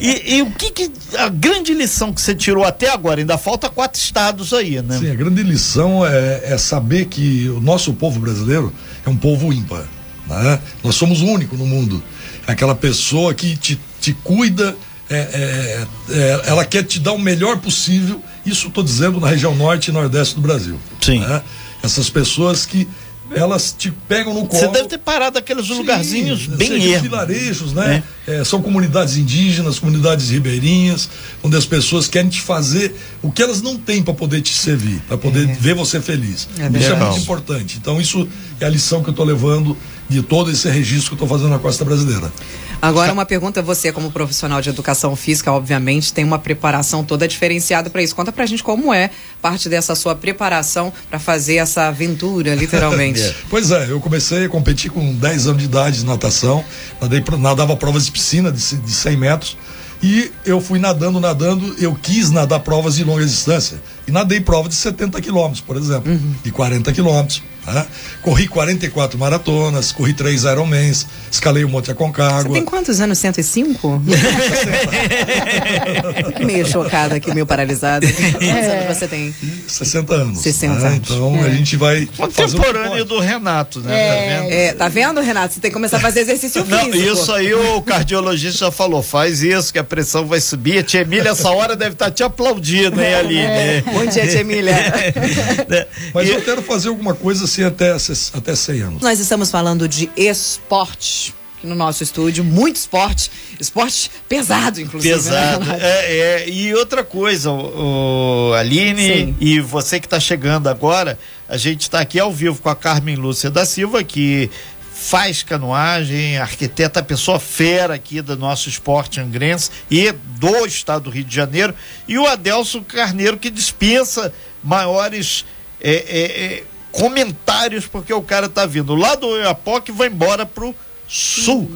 e, 0.00 0.36
e, 0.36 0.42
o 0.42 0.50
que, 0.50 0.70
que, 0.70 0.90
a 1.16 1.28
grande 1.28 1.74
lição 1.74 2.12
que 2.12 2.20
você 2.20 2.34
tirou 2.34 2.64
até 2.64 2.90
agora? 2.90 3.20
Ainda 3.20 3.38
falta 3.38 3.68
quatro 3.68 4.00
estados 4.00 4.52
aí, 4.52 4.80
né? 4.82 4.98
Sim, 4.98 5.10
a 5.10 5.14
grande 5.14 5.42
lição 5.42 6.06
é, 6.06 6.42
é 6.44 6.58
saber 6.58 7.06
que 7.06 7.48
o 7.50 7.60
nosso 7.60 7.92
povo 7.92 8.20
brasileiro 8.20 8.72
é 9.04 9.08
um 9.08 9.16
povo 9.16 9.52
ímpar. 9.52 9.84
Né? 10.26 10.60
Nós 10.82 10.94
somos 10.94 11.22
o 11.22 11.26
único 11.26 11.56
no 11.56 11.66
mundo. 11.66 12.02
Aquela 12.46 12.74
pessoa 12.74 13.34
que 13.34 13.56
te, 13.56 13.78
te 14.00 14.12
cuida, 14.12 14.76
é, 15.08 15.16
é, 15.16 15.86
é, 16.10 16.42
ela 16.46 16.64
quer 16.64 16.84
te 16.84 16.98
dar 16.98 17.12
o 17.12 17.18
melhor 17.18 17.58
possível. 17.58 18.20
Isso 18.46 18.68
estou 18.68 18.82
dizendo 18.82 19.20
na 19.20 19.28
região 19.28 19.54
norte 19.54 19.88
e 19.88 19.92
nordeste 19.92 20.36
do 20.36 20.40
Brasil. 20.40 20.78
Sim. 21.00 21.20
Né? 21.20 21.42
Essas 21.82 22.08
pessoas 22.08 22.64
que 22.64 22.88
elas 23.34 23.74
te 23.76 23.90
pegam 23.90 24.32
no 24.32 24.46
colo. 24.46 24.60
Você 24.60 24.68
deve 24.68 24.88
ter 24.88 24.98
parado 24.98 25.38
aqueles 25.38 25.68
lugarzinhos 25.68 26.46
bem 26.46 26.72
ermos. 26.72 27.02
vilarejos, 27.02 27.72
né? 27.72 28.02
É. 28.26 28.36
É, 28.36 28.44
são 28.44 28.62
comunidades 28.62 29.16
indígenas, 29.16 29.78
comunidades 29.78 30.30
ribeirinhas, 30.30 31.08
onde 31.42 31.56
as 31.56 31.64
pessoas 31.64 32.08
querem 32.08 32.28
te 32.28 32.40
fazer 32.40 32.94
o 33.22 33.30
que 33.30 33.42
elas 33.42 33.62
não 33.62 33.76
têm 33.76 34.02
para 34.02 34.14
poder 34.14 34.40
te 34.42 34.54
servir, 34.54 35.00
para 35.08 35.16
poder 35.16 35.48
é. 35.48 35.52
ver 35.54 35.74
você 35.74 36.00
feliz. 36.00 36.48
É 36.58 36.78
isso 36.78 36.92
é 36.92 36.96
muito 36.96 37.18
importante. 37.20 37.78
Então 37.80 38.00
isso 38.00 38.28
é 38.60 38.66
a 38.66 38.68
lição 38.68 39.02
que 39.02 39.08
eu 39.08 39.12
estou 39.12 39.26
levando 39.26 39.76
de 40.08 40.22
todo 40.22 40.50
esse 40.50 40.68
registro 40.68 41.16
que 41.16 41.22
eu 41.22 41.24
estou 41.24 41.28
fazendo 41.28 41.50
na 41.50 41.58
costa 41.58 41.84
brasileira. 41.84 42.32
Agora, 42.80 43.12
uma 43.12 43.24
pergunta: 43.24 43.62
você, 43.62 43.92
como 43.92 44.10
profissional 44.10 44.60
de 44.60 44.70
educação 44.70 45.14
física, 45.16 45.50
obviamente, 45.52 46.12
tem 46.12 46.24
uma 46.24 46.38
preparação 46.38 47.04
toda 47.04 47.26
diferenciada 47.26 47.90
para 47.90 48.02
isso. 48.02 48.14
Conta 48.14 48.32
pra 48.32 48.46
gente 48.46 48.62
como 48.62 48.92
é 48.92 49.10
parte 49.40 49.68
dessa 49.68 49.94
sua 49.94 50.14
preparação 50.14 50.92
para 51.08 51.18
fazer 51.18 51.56
essa 51.56 51.88
aventura, 51.88 52.54
literalmente. 52.54 53.16
É. 53.26 53.34
pois 53.48 53.70
é, 53.70 53.90
eu 53.90 54.00
comecei 54.00 54.44
a 54.44 54.48
competir 54.48 54.90
com 54.90 55.14
10 55.14 55.46
anos 55.46 55.58
de 55.58 55.64
idade 55.64 55.98
de 55.98 56.06
natação, 56.06 56.64
nadei, 57.00 57.22
nadava 57.38 57.76
provas 57.76 58.04
de 58.04 58.12
piscina 58.12 58.52
de, 58.52 58.76
de 58.76 58.92
100 58.92 59.16
metros. 59.16 59.56
E 60.02 60.30
eu 60.44 60.60
fui 60.60 60.78
nadando, 60.78 61.18
nadando, 61.18 61.74
eu 61.78 61.94
quis 61.94 62.30
nadar 62.30 62.60
provas 62.60 62.96
de 62.96 63.04
longa 63.04 63.24
distância. 63.24 63.80
E 64.06 64.12
nadei 64.12 64.40
prova 64.40 64.68
de 64.68 64.74
70 64.74 65.20
quilômetros, 65.20 65.60
por 65.60 65.76
exemplo, 65.76 66.12
uhum. 66.12 66.34
e 66.44 66.50
40 66.50 66.92
quilômetros. 66.92 67.42
Tá? 67.66 67.84
Corri 68.22 68.46
44 68.46 69.18
maratonas, 69.18 69.90
corri 69.90 70.12
três 70.12 70.44
Ironmans, 70.44 71.04
escalei 71.32 71.64
o 71.64 71.68
Monte 71.68 71.90
Aconcagua. 71.90 72.42
Você 72.42 72.50
tem 72.50 72.64
quantos 72.64 73.00
anos? 73.00 73.18
105? 73.18 74.02
meio 76.46 76.64
chocada 76.64 77.16
aqui, 77.16 77.34
meio 77.34 77.44
paralisada. 77.44 78.06
Quantos 78.06 78.48
é. 78.48 78.78
anos 78.78 78.96
você 78.96 79.08
tem? 79.08 79.34
60 79.66 80.14
anos. 80.14 80.38
60 80.42 80.74
né? 80.74 80.86
anos. 80.86 81.10
Então 81.10 81.36
é. 81.38 81.40
a 81.40 81.50
gente 81.50 81.76
vai. 81.76 82.08
Contemporâneo 82.16 83.04
do 83.04 83.18
Renato, 83.18 83.80
né? 83.80 83.98
É. 83.98 84.06
Tá 84.06 84.14
vendo? 84.14 84.52
É, 84.52 84.72
tá 84.72 84.88
vendo, 84.88 85.20
Renato? 85.20 85.54
Você 85.54 85.60
tem 85.60 85.68
que 85.68 85.74
começar 85.74 85.96
a 85.96 86.00
fazer 86.00 86.20
exercício 86.20 86.64
físico. 86.64 86.88
Não, 86.88 86.94
isso 86.94 87.32
aí 87.32 87.52
o 87.52 87.82
cardiologista 87.82 88.66
já 88.66 88.70
falou: 88.70 89.02
faz 89.02 89.42
isso, 89.42 89.72
que 89.72 89.78
a 89.80 89.84
pressão 89.84 90.24
vai 90.24 90.40
subir. 90.40 90.78
A 90.78 90.84
tia 90.84 91.00
Emília, 91.00 91.30
essa 91.30 91.50
hora, 91.50 91.74
deve 91.74 91.94
estar 91.94 92.04
tá 92.04 92.12
te 92.12 92.22
aplaudindo, 92.22 93.02
hein, 93.02 93.14
ali. 93.14 93.38
Né? 93.38 93.82
Bom 93.96 94.06
dia, 94.06 94.28
tia 94.28 94.40
Emília. 94.40 94.74
Mas 96.12 96.28
eu 96.28 96.42
quero 96.42 96.62
fazer 96.62 96.88
alguma 96.88 97.14
coisa 97.14 97.44
assim 97.44 97.64
até, 97.64 97.96
até 98.34 98.54
100 98.54 98.80
anos. 98.82 99.02
Nós 99.02 99.18
estamos 99.18 99.50
falando 99.50 99.88
de 99.88 100.10
esporte 100.16 101.34
no 101.62 101.74
nosso 101.74 102.02
estúdio, 102.02 102.44
muito 102.44 102.76
esporte, 102.76 103.30
esporte 103.58 104.10
pesado, 104.28 104.80
inclusive. 104.80 105.14
Né, 105.14 105.20
pesado. 105.20 105.64
Né? 105.64 105.78
É, 105.80 106.16
é, 106.16 106.48
e 106.48 106.74
outra 106.74 107.02
coisa, 107.02 107.50
o, 107.50 108.50
o 108.50 108.54
Aline 108.54 109.02
Sim. 109.02 109.36
e 109.40 109.60
você 109.60 109.98
que 109.98 110.06
está 110.06 110.20
chegando 110.20 110.68
agora, 110.68 111.18
a 111.48 111.56
gente 111.56 111.82
está 111.82 112.00
aqui 112.00 112.20
ao 112.20 112.32
vivo 112.32 112.60
com 112.60 112.68
a 112.68 112.76
Carmen 112.76 113.16
Lúcia 113.16 113.50
da 113.50 113.64
Silva, 113.64 114.04
que 114.04 114.50
faz 114.98 115.42
canoagem, 115.42 116.38
arquiteta, 116.38 117.02
pessoa 117.02 117.38
fera 117.38 117.94
aqui 117.94 118.22
do 118.22 118.36
nosso 118.36 118.68
esporte 118.68 119.20
angrense 119.20 119.70
e 119.90 120.10
do 120.10 120.64
estado 120.64 121.04
do 121.04 121.10
Rio 121.10 121.24
de 121.24 121.34
Janeiro, 121.34 121.74
e 122.08 122.18
o 122.18 122.26
Adelso 122.26 122.80
Carneiro, 122.82 123.36
que 123.36 123.50
dispensa 123.50 124.32
maiores. 124.64 125.44
É, 125.78 125.92
é, 125.92 126.44
é 126.44 126.62
comentários, 126.90 127.86
porque 127.86 128.12
o 128.12 128.22
cara 128.22 128.48
tá 128.48 128.64
vindo 128.64 128.94
lá 128.94 129.14
do 129.14 129.26
Oiapoque 129.26 129.90
e 129.90 129.94
vai 129.94 130.08
embora 130.08 130.46
pro 130.46 130.74
sul. 131.06 131.70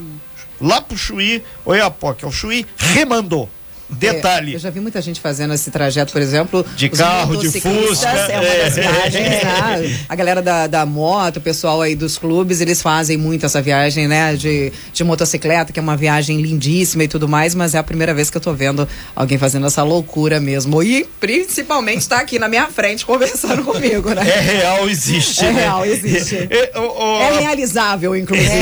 Lá 0.59 0.81
pro 0.81 0.97
Chuí, 0.97 1.45
Oiapoque, 1.67 2.25
é 2.25 2.29
o 2.29 2.33
Chuí 2.33 2.67
remandou. 2.77 3.49
Detalhe. 3.91 4.53
É, 4.53 4.55
eu 4.57 4.59
já 4.59 4.71
vi 4.71 4.81
muita 4.81 5.01
gente 5.01 5.21
fazendo 5.21 5.53
esse 5.53 5.71
trajeto, 5.71 6.13
por 6.13 6.23
exemplo. 6.23 6.65
De 6.77 6.89
carro, 6.89 7.37
de 7.37 7.49
fusca. 7.61 8.09
É 8.09 8.41
uma 8.41 8.65
das 8.65 8.79
é. 8.79 8.81
viagens, 8.81 9.29
né? 9.29 9.99
A 10.09 10.15
galera 10.15 10.43
da, 10.43 10.67
da 10.67 10.87
moto, 10.87 11.39
o 11.39 11.41
pessoal 11.41 11.83
aí 11.83 11.95
dos 11.95 12.17
clubes, 12.19 12.61
eles 12.61 12.81
fazem 12.81 13.17
muito 13.17 13.47
essa 13.47 13.61
viagem, 13.61 14.07
né? 14.07 14.35
De, 14.35 14.73
de 14.93 15.05
motocicleta, 15.05 15.73
que 15.73 15.79
é 15.79 15.83
uma 15.83 15.97
viagem 15.97 16.41
lindíssima 16.41 17.05
e 17.05 17.09
tudo 17.09 17.29
mais, 17.29 17.55
mas 17.55 17.75
é 17.75 17.79
a 17.79 17.83
primeira 17.83 18.15
vez 18.15 18.31
que 18.31 18.37
eu 18.37 18.41
tô 18.41 18.53
vendo 18.53 18.89
alguém 19.15 19.39
fazendo 19.39 19.67
essa 19.67 19.83
loucura 19.83 20.41
mesmo. 20.41 20.83
E 20.83 21.07
principalmente 21.19 22.01
está 22.01 22.19
aqui 22.19 22.39
na 22.39 22.49
minha 22.49 22.67
frente 22.69 23.05
conversando 23.05 23.65
comigo, 23.65 24.11
né? 24.11 24.23
É 24.29 24.41
real, 24.41 24.89
existe. 24.89 25.45
É 25.45 25.53
né? 25.53 25.61
real, 25.63 25.85
existe. 25.85 26.49
É, 26.51 26.73
é 26.75 27.41
realizável, 27.41 28.15
inclusive. 28.17 28.51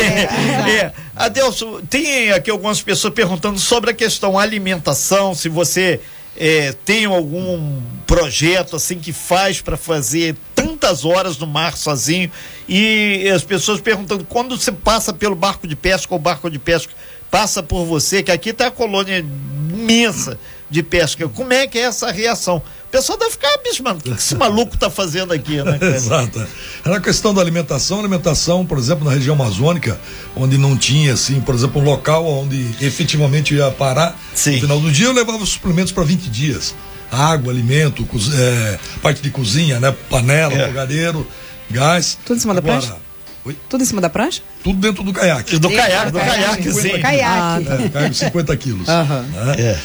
É, 0.68 0.92
Adelson, 1.18 1.80
tem 1.80 2.30
aqui 2.30 2.48
algumas 2.48 2.80
pessoas 2.80 3.12
perguntando 3.12 3.58
sobre 3.58 3.90
a 3.90 3.92
questão 3.92 4.38
alimentação, 4.38 5.34
se 5.34 5.48
você 5.48 6.00
é, 6.36 6.72
tem 6.84 7.06
algum 7.06 7.82
projeto 8.06 8.76
assim 8.76 9.00
que 9.00 9.12
faz 9.12 9.60
para 9.60 9.76
fazer 9.76 10.36
tantas 10.54 11.04
horas 11.04 11.36
no 11.36 11.44
mar 11.44 11.76
sozinho 11.76 12.30
e 12.68 13.28
as 13.34 13.42
pessoas 13.42 13.80
perguntando 13.80 14.24
quando 14.24 14.56
você 14.56 14.70
passa 14.70 15.12
pelo 15.12 15.34
barco 15.34 15.66
de 15.66 15.74
pesca 15.74 16.14
ou 16.14 16.20
barco 16.20 16.48
de 16.48 16.58
pesca 16.60 16.92
passa 17.28 17.64
por 17.64 17.84
você, 17.84 18.22
que 18.22 18.30
aqui 18.30 18.50
está 18.50 18.68
a 18.68 18.70
colônia 18.70 19.18
imensa 19.18 20.38
de 20.70 20.84
pesca, 20.84 21.28
como 21.28 21.52
é 21.52 21.66
que 21.66 21.78
é 21.78 21.82
essa 21.82 22.12
reação? 22.12 22.62
O 22.88 22.90
pessoal 22.90 23.18
deve 23.18 23.32
ficar 23.32 23.52
abismado. 23.52 23.98
O 23.98 24.02
que 24.02 24.10
esse 24.10 24.34
maluco 24.34 24.74
está 24.74 24.88
fazendo 24.88 25.34
aqui, 25.34 25.62
né? 25.62 25.78
Exato. 25.94 26.46
Era 26.82 26.96
a 26.96 27.00
questão 27.00 27.34
da 27.34 27.40
alimentação. 27.42 28.00
Alimentação, 28.00 28.64
por 28.64 28.78
exemplo, 28.78 29.04
na 29.04 29.10
região 29.10 29.34
amazônica, 29.34 30.00
onde 30.34 30.56
não 30.56 30.74
tinha, 30.74 31.12
assim, 31.12 31.38
por 31.38 31.54
exemplo, 31.54 31.82
um 31.82 31.84
local 31.84 32.26
onde 32.26 32.74
efetivamente 32.80 33.54
ia 33.54 33.70
parar. 33.70 34.18
Sim. 34.34 34.54
No 34.54 34.60
final 34.60 34.80
do 34.80 34.90
dia 34.90 35.06
eu 35.06 35.12
levava 35.12 35.44
suplementos 35.44 35.92
para 35.92 36.02
20 36.02 36.30
dias. 36.30 36.74
Água, 37.12 37.52
alimento, 37.52 38.08
é, 38.34 38.78
parte 39.02 39.20
de 39.20 39.30
cozinha, 39.30 39.78
né? 39.78 39.94
Panela, 40.08 40.54
é. 40.54 40.66
fogareiro, 40.68 41.26
gás. 41.70 42.18
Tudo 42.24 42.38
em 42.38 42.40
cima 42.40 42.54
Agora, 42.54 42.74
da 42.74 42.80
prancha? 42.80 43.00
Oi? 43.44 43.56
Tudo 43.68 43.82
em 43.82 43.86
cima 43.86 44.00
da 44.00 44.08
prancha? 44.08 44.42
Tudo 44.64 44.80
dentro 44.80 45.02
do 45.02 45.12
caiaque. 45.12 45.58
Do 45.58 45.68
caiaque, 45.70 46.12
do 46.12 46.18
caiaque, 46.18 46.72
sim. 46.72 47.00
Caiaque. 47.00 47.68
É, 47.68 47.88
caiaque 47.90 48.10
de 48.10 48.16
50 48.16 48.56
quilos. 48.56 48.88
Aham. 48.88 49.22
Né? 49.22 49.54
É. 49.58 49.78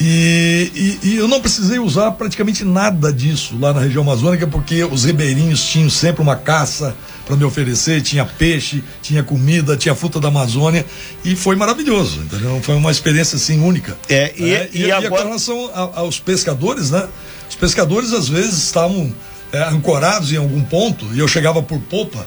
E, 0.00 0.70
e, 1.02 1.08
e, 1.08 1.16
eu 1.16 1.26
não 1.26 1.40
precisei 1.40 1.78
usar 1.78 2.12
praticamente 2.12 2.64
nada 2.64 3.12
disso 3.12 3.56
lá 3.58 3.72
na 3.72 3.80
região 3.80 4.02
amazônica, 4.02 4.46
porque 4.46 4.84
os 4.84 5.04
ribeirinhos 5.04 5.64
tinham 5.64 5.90
sempre 5.90 6.22
uma 6.22 6.36
caça 6.36 6.94
para 7.26 7.36
me 7.36 7.44
oferecer, 7.44 8.00
tinha 8.00 8.24
peixe, 8.24 8.82
tinha 9.02 9.22
comida, 9.22 9.76
tinha 9.76 9.94
fruta 9.94 10.20
da 10.20 10.28
Amazônia 10.28 10.86
e 11.24 11.34
foi 11.34 11.56
maravilhoso, 11.56 12.20
entendeu? 12.20 12.60
Foi 12.62 12.76
uma 12.76 12.90
experiência 12.90 13.36
assim 13.36 13.60
única. 13.60 13.98
É, 14.08 14.32
e, 14.36 14.54
é, 14.54 14.70
e, 14.72 14.82
e, 14.84 14.92
agora... 14.92 15.22
com 15.22 15.28
relação 15.28 15.70
a, 15.74 16.00
aos 16.00 16.20
pescadores, 16.20 16.90
né? 16.90 17.06
Os 17.50 17.56
pescadores 17.56 18.12
às 18.12 18.28
vezes 18.28 18.62
estavam 18.62 19.12
é, 19.52 19.62
ancorados 19.64 20.32
em 20.32 20.36
algum 20.36 20.62
ponto 20.62 21.06
e 21.12 21.18
eu 21.18 21.26
chegava 21.26 21.62
por 21.62 21.80
popa 21.80 22.26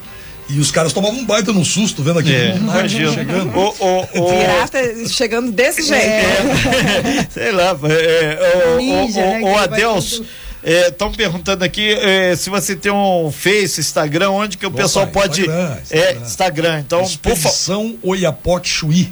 e 0.52 0.60
os 0.60 0.72
caras 0.72 0.92
tomavam 0.92 1.20
um 1.20 1.26
baita 1.26 1.54
no 1.54 1.64
susto 1.64 2.04
vendo 2.04 2.20
aquele 2.20 2.36
é, 2.36 2.56
imagina. 2.56 3.12
chegando. 3.12 3.58
O, 3.58 3.76
o, 3.80 4.00
o... 4.02 4.30
Pirata 4.30 5.08
chegando 5.08 5.52
desse 5.52 5.84
jeito. 5.84 6.04
É. 6.04 7.28
Sei 7.32 7.52
lá. 7.52 7.78
É, 7.90 8.74
o, 8.74 8.78
Ninja, 8.78 9.22
o, 9.22 9.24
né, 9.24 9.42
o 9.44 9.58
Adeus. 9.58 10.22
Estão 10.64 11.08
é, 11.10 11.16
perguntando 11.16 11.64
aqui 11.64 11.92
é, 11.94 12.36
se 12.36 12.50
você 12.50 12.76
tem 12.76 12.92
um 12.92 13.32
Face, 13.32 13.80
Instagram, 13.80 14.30
onde 14.30 14.58
que 14.58 14.66
o 14.66 14.70
Opa, 14.70 14.78
pessoal 14.78 15.08
pode. 15.08 15.42
Instagram, 15.42 15.78
Instagram. 15.82 16.06
É, 16.06 16.14
Instagram. 16.18 16.80
Então, 16.80 17.02
Expedição 17.02 17.98
por 18.02 18.10
Oiapoque 18.12 18.70
Chuí. 18.70 19.12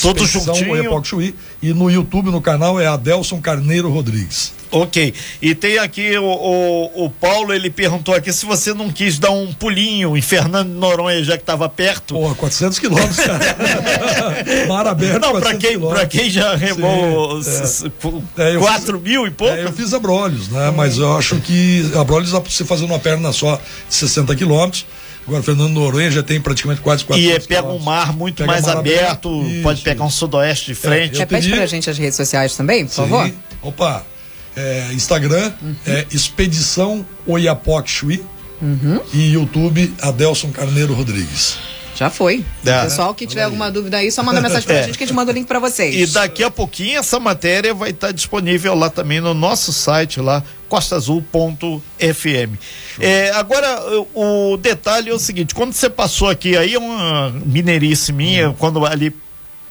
Todos 0.00 0.28
juntinho. 0.28 0.70
Oiapoque 0.72 1.08
Chuí. 1.08 1.34
E 1.62 1.72
no 1.72 1.90
YouTube, 1.90 2.30
no 2.30 2.40
canal, 2.40 2.80
é 2.80 2.86
Adelson 2.86 3.40
Carneiro 3.40 3.90
Rodrigues. 3.90 4.52
Ok. 4.74 5.14
E 5.40 5.54
tem 5.54 5.78
aqui 5.78 6.18
o, 6.18 6.24
o, 6.24 7.04
o, 7.04 7.10
Paulo, 7.10 7.52
ele 7.52 7.70
perguntou 7.70 8.12
aqui 8.12 8.32
se 8.32 8.44
você 8.44 8.74
não 8.74 8.90
quis 8.90 9.18
dar 9.20 9.30
um 9.30 9.52
pulinho 9.52 10.16
em 10.16 10.22
Fernando 10.22 10.70
Noronha, 10.70 11.22
já 11.22 11.36
que 11.36 11.42
estava 11.42 11.68
perto. 11.68 12.14
Pô, 12.14 12.34
400 12.34 12.78
quilômetros, 12.80 13.16
cara. 13.16 13.56
Mar 14.66 14.86
aberto, 14.88 15.20
Não, 15.20 15.40
para 15.40 15.54
quem, 15.54 15.78
pra 15.78 16.06
quem 16.06 16.28
já 16.28 16.56
remou 16.56 17.40
Sim, 17.42 17.92
é. 18.36 18.56
4 18.56 18.98
fiz, 18.98 19.08
mil 19.08 19.26
e 19.26 19.30
pouco. 19.30 19.54
É, 19.54 19.64
eu 19.64 19.72
fiz 19.72 19.94
Abrolhos, 19.94 20.48
né? 20.48 20.70
Hum. 20.70 20.72
Mas 20.72 20.98
eu 20.98 21.16
acho 21.16 21.36
que 21.36 21.88
Abrolhos 21.96 22.32
dá 22.32 22.40
para 22.40 22.50
você 22.50 22.64
fazer 22.64 22.84
uma 22.84 22.98
perna 22.98 23.32
só 23.32 23.56
de 23.88 23.94
60 23.94 24.34
quilômetros. 24.34 24.84
Agora, 25.26 25.42
Fernando 25.42 25.70
Noronha 25.70 26.10
já 26.10 26.22
tem 26.22 26.40
praticamente 26.40 26.82
quase 26.82 27.04
400 27.04 27.32
E 27.32 27.36
é, 27.36 27.40
pega 27.40 27.68
um 27.68 27.78
mar 27.78 28.12
muito 28.12 28.38
pega 28.38 28.46
mais 28.46 28.66
mar 28.66 28.76
aberto, 28.76 29.40
aberto 29.40 29.62
pode 29.62 29.80
pegar 29.82 30.04
um 30.04 30.10
sudoeste 30.10 30.66
de 30.66 30.74
frente. 30.74 31.16
É, 31.16 31.20
Repete 31.20 31.42
teria... 31.42 31.56
pra 31.56 31.66
gente 31.66 31.88
as 31.88 31.96
redes 31.96 32.16
sociais 32.16 32.56
também, 32.56 32.84
por 32.84 32.92
Sim. 32.92 32.96
favor. 33.02 33.32
Opa, 33.62 34.04
é, 34.56 34.90
Instagram 34.92 35.52
uhum. 35.60 35.74
é 35.86 36.06
Expedição 36.12 37.04
Oiapoque 37.26 37.90
Chuí 37.90 38.22
uhum. 38.60 39.00
e 39.12 39.32
YouTube 39.32 39.92
Adelson 40.00 40.50
Carneiro 40.50 40.94
Rodrigues. 40.94 41.58
Já 41.94 42.10
foi. 42.10 42.44
É. 42.66 42.82
Pessoal 42.82 43.14
que 43.14 43.26
tiver 43.26 43.44
alguma 43.44 43.70
dúvida 43.70 43.98
aí, 43.98 44.10
só 44.10 44.22
manda 44.22 44.40
mensagem 44.42 44.66
pra 44.66 44.76
é. 44.76 44.82
gente 44.84 44.98
que 44.98 45.04
a 45.04 45.06
gente 45.06 45.14
manda 45.14 45.30
o 45.30 45.34
link 45.34 45.46
para 45.46 45.60
vocês. 45.60 45.94
E 46.10 46.12
daqui 46.12 46.42
a 46.42 46.50
pouquinho 46.50 46.98
essa 46.98 47.20
matéria 47.20 47.72
vai 47.72 47.90
estar 47.90 48.12
disponível 48.12 48.74
lá 48.74 48.90
também 48.90 49.20
no 49.20 49.32
nosso 49.32 49.72
site 49.72 50.20
lá, 50.20 50.42
costaazul.fm. 50.68 52.58
É, 52.98 53.30
agora, 53.30 53.80
o, 54.14 54.52
o, 54.52 54.56
detalhe 54.56 55.10
é 55.10 55.14
o 55.14 55.18
seguinte, 55.18 55.54
quando 55.54 55.72
você 55.72 55.88
passou 55.88 56.28
aqui, 56.28 56.56
aí 56.56 56.74
é 56.74 56.78
uma 56.78 57.30
mineirice 57.30 58.12
minha, 58.12 58.50
hum. 58.50 58.54
quando 58.58 58.84
ali 58.84 59.14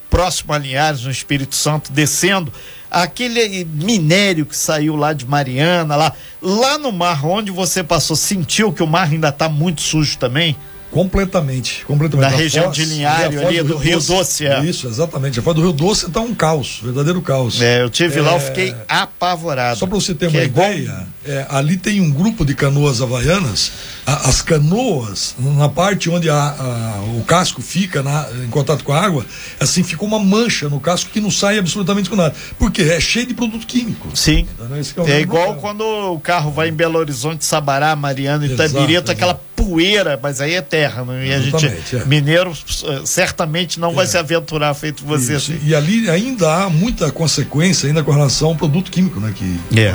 próximo 0.09 0.53
a 0.53 0.57
Linhares, 0.59 1.01
no 1.01 1.11
Espírito 1.11 1.55
Santo, 1.55 1.91
descendo, 1.91 2.53
aquele 2.93 3.65
minério 3.65 4.45
que 4.45 4.55
saiu 4.55 4.95
lá 4.95 5.11
de 5.13 5.25
Mariana, 5.25 5.95
lá, 5.95 6.13
lá 6.39 6.77
no 6.77 6.91
mar 6.91 7.25
onde 7.25 7.51
você 7.51 7.83
passou, 7.83 8.15
sentiu 8.15 8.71
que 8.71 8.83
o 8.83 8.87
mar 8.87 9.09
ainda 9.11 9.29
está 9.29 9.49
muito 9.49 9.81
sujo 9.81 10.17
também? 10.19 10.55
Completamente, 10.91 11.83
completamente. 11.85 12.29
Na 12.29 12.37
região 12.37 12.65
Foz, 12.65 12.75
de 12.75 12.85
Linhares, 12.85 13.41
ali 13.41 13.57
do, 13.57 13.69
do 13.69 13.77
Rio, 13.77 13.95
Doce. 13.95 14.13
Doce 14.13 14.45
é. 14.45 14.63
Isso, 14.63 14.87
exatamente. 14.87 15.39
A 15.39 15.41
Foz 15.41 15.55
do 15.55 15.63
Rio 15.63 15.73
Doce 15.73 16.05
está 16.05 16.21
um 16.21 16.35
caos, 16.35 16.81
verdadeiro 16.83 17.19
caos. 17.19 17.59
É, 17.59 17.81
eu 17.81 17.89
tive 17.89 18.19
é... 18.19 18.21
lá, 18.21 18.33
eu 18.33 18.39
fiquei 18.39 18.75
apavorado. 18.87 19.79
Só 19.79 19.87
para 19.87 19.95
você 19.95 20.13
ter 20.13 20.27
uma 20.27 20.39
é 20.39 20.45
ideia, 20.45 21.07
é, 21.25 21.47
ali 21.49 21.77
tem 21.77 21.99
um 21.99 22.11
grupo 22.11 22.45
de 22.45 22.53
canoas 22.53 23.01
havaianas, 23.01 23.71
a, 24.05 24.29
as 24.29 24.41
canoas, 24.41 25.35
na 25.39 25.69
parte 25.69 26.09
onde 26.09 26.29
a, 26.29 27.01
o 27.17 27.23
casco 27.23 27.61
fica 27.61 28.03
na, 28.03 28.27
em 28.43 28.49
contato 28.49 28.83
com 28.83 28.91
a 28.93 29.01
água, 29.01 29.25
assim, 29.59 29.83
ficou 29.83 30.07
uma 30.07 30.19
mancha 30.19 30.69
no 30.69 30.79
casco 30.79 31.09
que 31.11 31.21
não 31.21 31.31
sai 31.31 31.57
absolutamente 31.57 32.09
com 32.09 32.15
nada. 32.15 32.35
Porque 32.57 32.81
é 32.81 32.99
cheio 32.99 33.25
de 33.25 33.33
produto 33.33 33.65
químico. 33.65 34.09
Sim. 34.15 34.47
Então, 34.53 35.07
é, 35.07 35.11
é 35.11 35.21
igual 35.21 35.55
quando 35.55 35.81
o 35.81 36.19
carro 36.19 36.51
vai 36.51 36.69
em 36.69 36.73
Belo 36.73 36.99
Horizonte, 36.99 37.45
Sabará, 37.45 37.95
Mariana, 37.95 38.45
Itabirito, 38.45 39.11
aquela 39.11 39.39
poeira, 39.55 40.19
mas 40.21 40.41
aí 40.41 40.53
é 40.53 40.61
terra, 40.61 41.05
né? 41.05 41.27
E 41.27 41.33
a 41.33 41.39
gente, 41.39 41.65
é. 41.95 42.05
mineiro, 42.05 42.51
eh, 42.51 43.01
certamente 43.05 43.79
não 43.79 43.91
é. 43.91 43.93
vai 43.93 44.05
se 44.07 44.17
aventurar 44.17 44.73
feito 44.73 45.05
você. 45.05 45.35
Assim. 45.35 45.59
E 45.63 45.73
ali 45.73 46.09
ainda 46.09 46.63
há 46.63 46.69
muita 46.69 47.11
consequência 47.11 47.87
ainda 47.87 48.03
com 48.03 48.11
relação 48.11 48.49
ao 48.49 48.55
produto 48.55 48.91
químico, 48.91 49.19
né? 49.19 49.33
Que 49.33 49.79
é. 49.79 49.93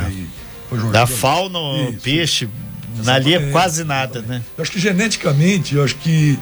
foi, 0.69 0.79
foi 0.79 0.89
da 0.89 1.05
fauna, 1.05 1.59
Isso. 1.89 1.99
peixe, 2.01 2.49
ali 3.07 3.33
é 3.33 3.51
quase 3.51 3.83
nada, 3.83 4.21
né? 4.21 4.41
Eu 4.57 4.61
acho 4.61 4.71
que 4.71 4.79
geneticamente, 4.79 5.75
eu 5.75 5.83
acho 5.83 5.95
que 5.95 6.37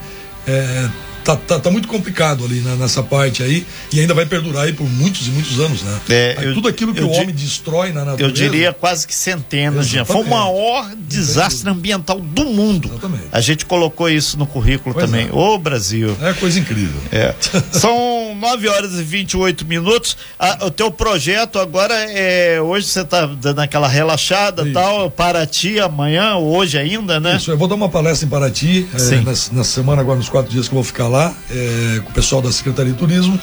é, 0.48 0.90
tá, 1.28 1.36
tá, 1.36 1.60
tá, 1.60 1.70
muito 1.70 1.90
complicado 1.90 2.46
ali 2.46 2.62
né, 2.62 2.78
nessa 2.80 3.04
parte 3.04 3.44
aí 3.44 3.66
e 3.92 4.00
ainda 4.00 4.14
vai 4.14 4.26
perdurar 4.26 4.64
aí 4.64 4.72
por 4.72 4.90
muitos 4.90 5.28
e 5.28 5.32
muitos 5.32 5.60
anos, 5.60 5.84
né? 5.84 6.00
É, 6.10 6.38
eu, 6.42 6.54
tudo 6.54 6.70
aquilo 6.70 6.94
que 6.94 7.02
o 7.02 7.10
homem 7.10 7.36
destrói 7.36 7.92
na 7.92 8.06
natureza. 8.06 8.24
Eu 8.24 8.32
diria 8.32 8.72
quase 8.72 9.06
que 9.06 9.14
centenas 9.14 9.90
de 9.90 10.04
Foi 10.06 10.24
o 10.24 10.28
maior 10.28 10.90
desastre 10.96 11.70
ambiental 11.70 12.20
do 12.20 12.46
mundo. 12.46 12.88
Exatamente. 12.88 13.24
A 13.30 13.42
gente 13.42 13.66
colocou 13.66 14.10
isso 14.10 14.38
no 14.38 14.46
currículo 14.46 14.94
pois 14.94 15.06
também. 15.06 15.28
É. 15.28 15.34
O 15.34 15.58
Brasil. 15.58 16.16
É 16.22 16.34
coisa 16.34 16.60
incrível. 16.60 17.02
É. 17.12 17.36
São 17.72 18.34
9 18.40 18.70
horas 18.70 18.94
e 18.94 19.04
28 19.04 19.66
minutos. 19.66 20.16
Ah, 20.40 20.60
o 20.62 20.72
teu 20.72 20.90
projeto 20.90 21.60
agora 21.60 21.94
é. 21.94 22.62
Hoje 22.62 22.88
você 22.88 23.02
está 23.02 23.26
dando 23.26 23.60
aquela 23.60 23.88
relaxada 23.88 24.66
e 24.66 24.72
tal. 24.72 25.12
Paraty 25.12 25.80
amanhã, 25.80 26.36
hoje 26.36 26.78
ainda, 26.78 27.20
né? 27.20 27.36
Isso, 27.36 27.52
eu 27.52 27.58
vou 27.58 27.68
dar 27.68 27.76
uma 27.76 27.90
palestra 27.90 28.26
em 28.26 28.30
Paraty 28.30 28.88
é, 28.94 29.16
nessa, 29.22 29.54
nessa 29.54 29.72
semana, 29.72 30.02
agora 30.02 30.18
nos 30.18 30.30
quatro 30.30 30.52
dias 30.52 30.68
que 30.68 30.74
eu 30.74 30.78
vou 30.78 30.84
ficar 30.84 31.08
lá 31.08 31.17
lá 31.18 31.34
é, 31.50 32.00
com 32.04 32.12
o 32.12 32.14
pessoal 32.14 32.42
da 32.42 32.52
Secretaria 32.52 32.94
de 32.94 33.00
Turismo. 33.00 33.40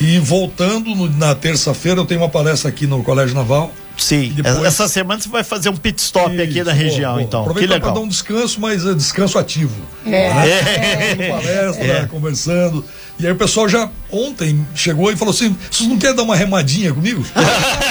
E 0.00 0.18
voltando 0.18 0.94
no, 0.94 1.10
na 1.10 1.34
terça-feira, 1.34 2.00
eu 2.00 2.06
tenho 2.06 2.20
uma 2.20 2.28
palestra 2.28 2.70
aqui 2.70 2.86
no 2.86 3.02
Colégio 3.02 3.34
Naval. 3.34 3.72
Sim, 4.00 4.32
depois... 4.34 4.64
essa 4.64 4.88
semana 4.88 5.20
você 5.20 5.28
vai 5.28 5.44
fazer 5.44 5.68
um 5.68 5.76
pit 5.76 6.00
stop 6.00 6.32
Isso, 6.32 6.42
aqui 6.42 6.64
na 6.64 6.72
região, 6.72 7.14
bom, 7.14 7.20
então. 7.20 7.40
Aproveitar 7.42 7.78
para 7.80 7.92
dar 7.92 8.00
um 8.00 8.08
descanso, 8.08 8.60
mas 8.60 8.86
é 8.86 8.94
descanso 8.94 9.38
ativo. 9.38 9.74
É. 10.06 10.10
Né? 10.10 10.50
é. 11.18 11.28
palestra, 11.28 11.84
é. 11.84 12.06
conversando. 12.06 12.84
E 13.18 13.26
aí 13.26 13.32
o 13.32 13.36
pessoal 13.36 13.68
já 13.68 13.90
ontem 14.10 14.66
chegou 14.74 15.12
e 15.12 15.16
falou 15.16 15.34
assim: 15.34 15.54
vocês 15.70 15.86
não 15.86 15.98
querem 15.98 16.16
dar 16.16 16.22
uma 16.22 16.34
remadinha 16.34 16.94
comigo? 16.94 17.22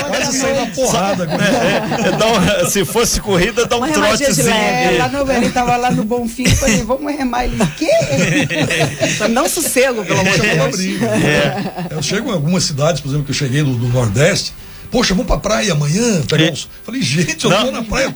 Quase 0.08 0.40
sair 0.40 0.56
na 0.56 0.66
porrada 0.68 1.28
comigo. 1.28 1.44
É, 1.44 2.62
é, 2.64 2.66
se 2.66 2.84
fosse 2.84 3.22
corrida, 3.22 3.68
dá 3.68 3.76
um 3.76 3.80
uma 3.80 3.90
trotezinho. 3.90 4.50
É, 4.50 4.98
lá 4.98 5.08
no, 5.08 5.32
ele 5.32 5.52
tava 5.52 5.78
lá 5.78 5.92
no 5.92 6.04
Bonfim 6.04 6.44
e 6.44 6.56
falei, 6.56 6.82
vamos 6.82 7.16
remar 7.16 7.46
ele. 7.46 7.58
Quê? 7.78 7.92
não 9.30 9.48
sossego, 9.48 10.04
pelo 10.04 10.20
amor 10.20 10.34
de 10.34 10.42
Deus. 10.42 11.04
É. 11.24 11.88
Eu 11.92 12.02
chego 12.02 12.30
em 12.30 12.34
algumas 12.34 12.64
cidades, 12.64 13.00
por 13.00 13.10
exemplo, 13.10 13.26
que 13.26 13.32
eu 13.32 13.36
cheguei 13.36 13.62
do, 13.62 13.76
do 13.76 13.88
Nordeste, 13.90 14.52
Poxa, 14.92 15.14
vamos 15.14 15.28
pra 15.28 15.38
praia 15.38 15.74
amanhã? 15.74 16.22
Pegar 16.24 16.46
é. 16.46 16.52
uns... 16.52 16.68
Falei, 16.84 17.02
gente, 17.02 17.44
eu 17.44 17.50
não. 17.50 17.66
tô 17.66 17.72
na 17.72 17.84
praia 17.84 18.14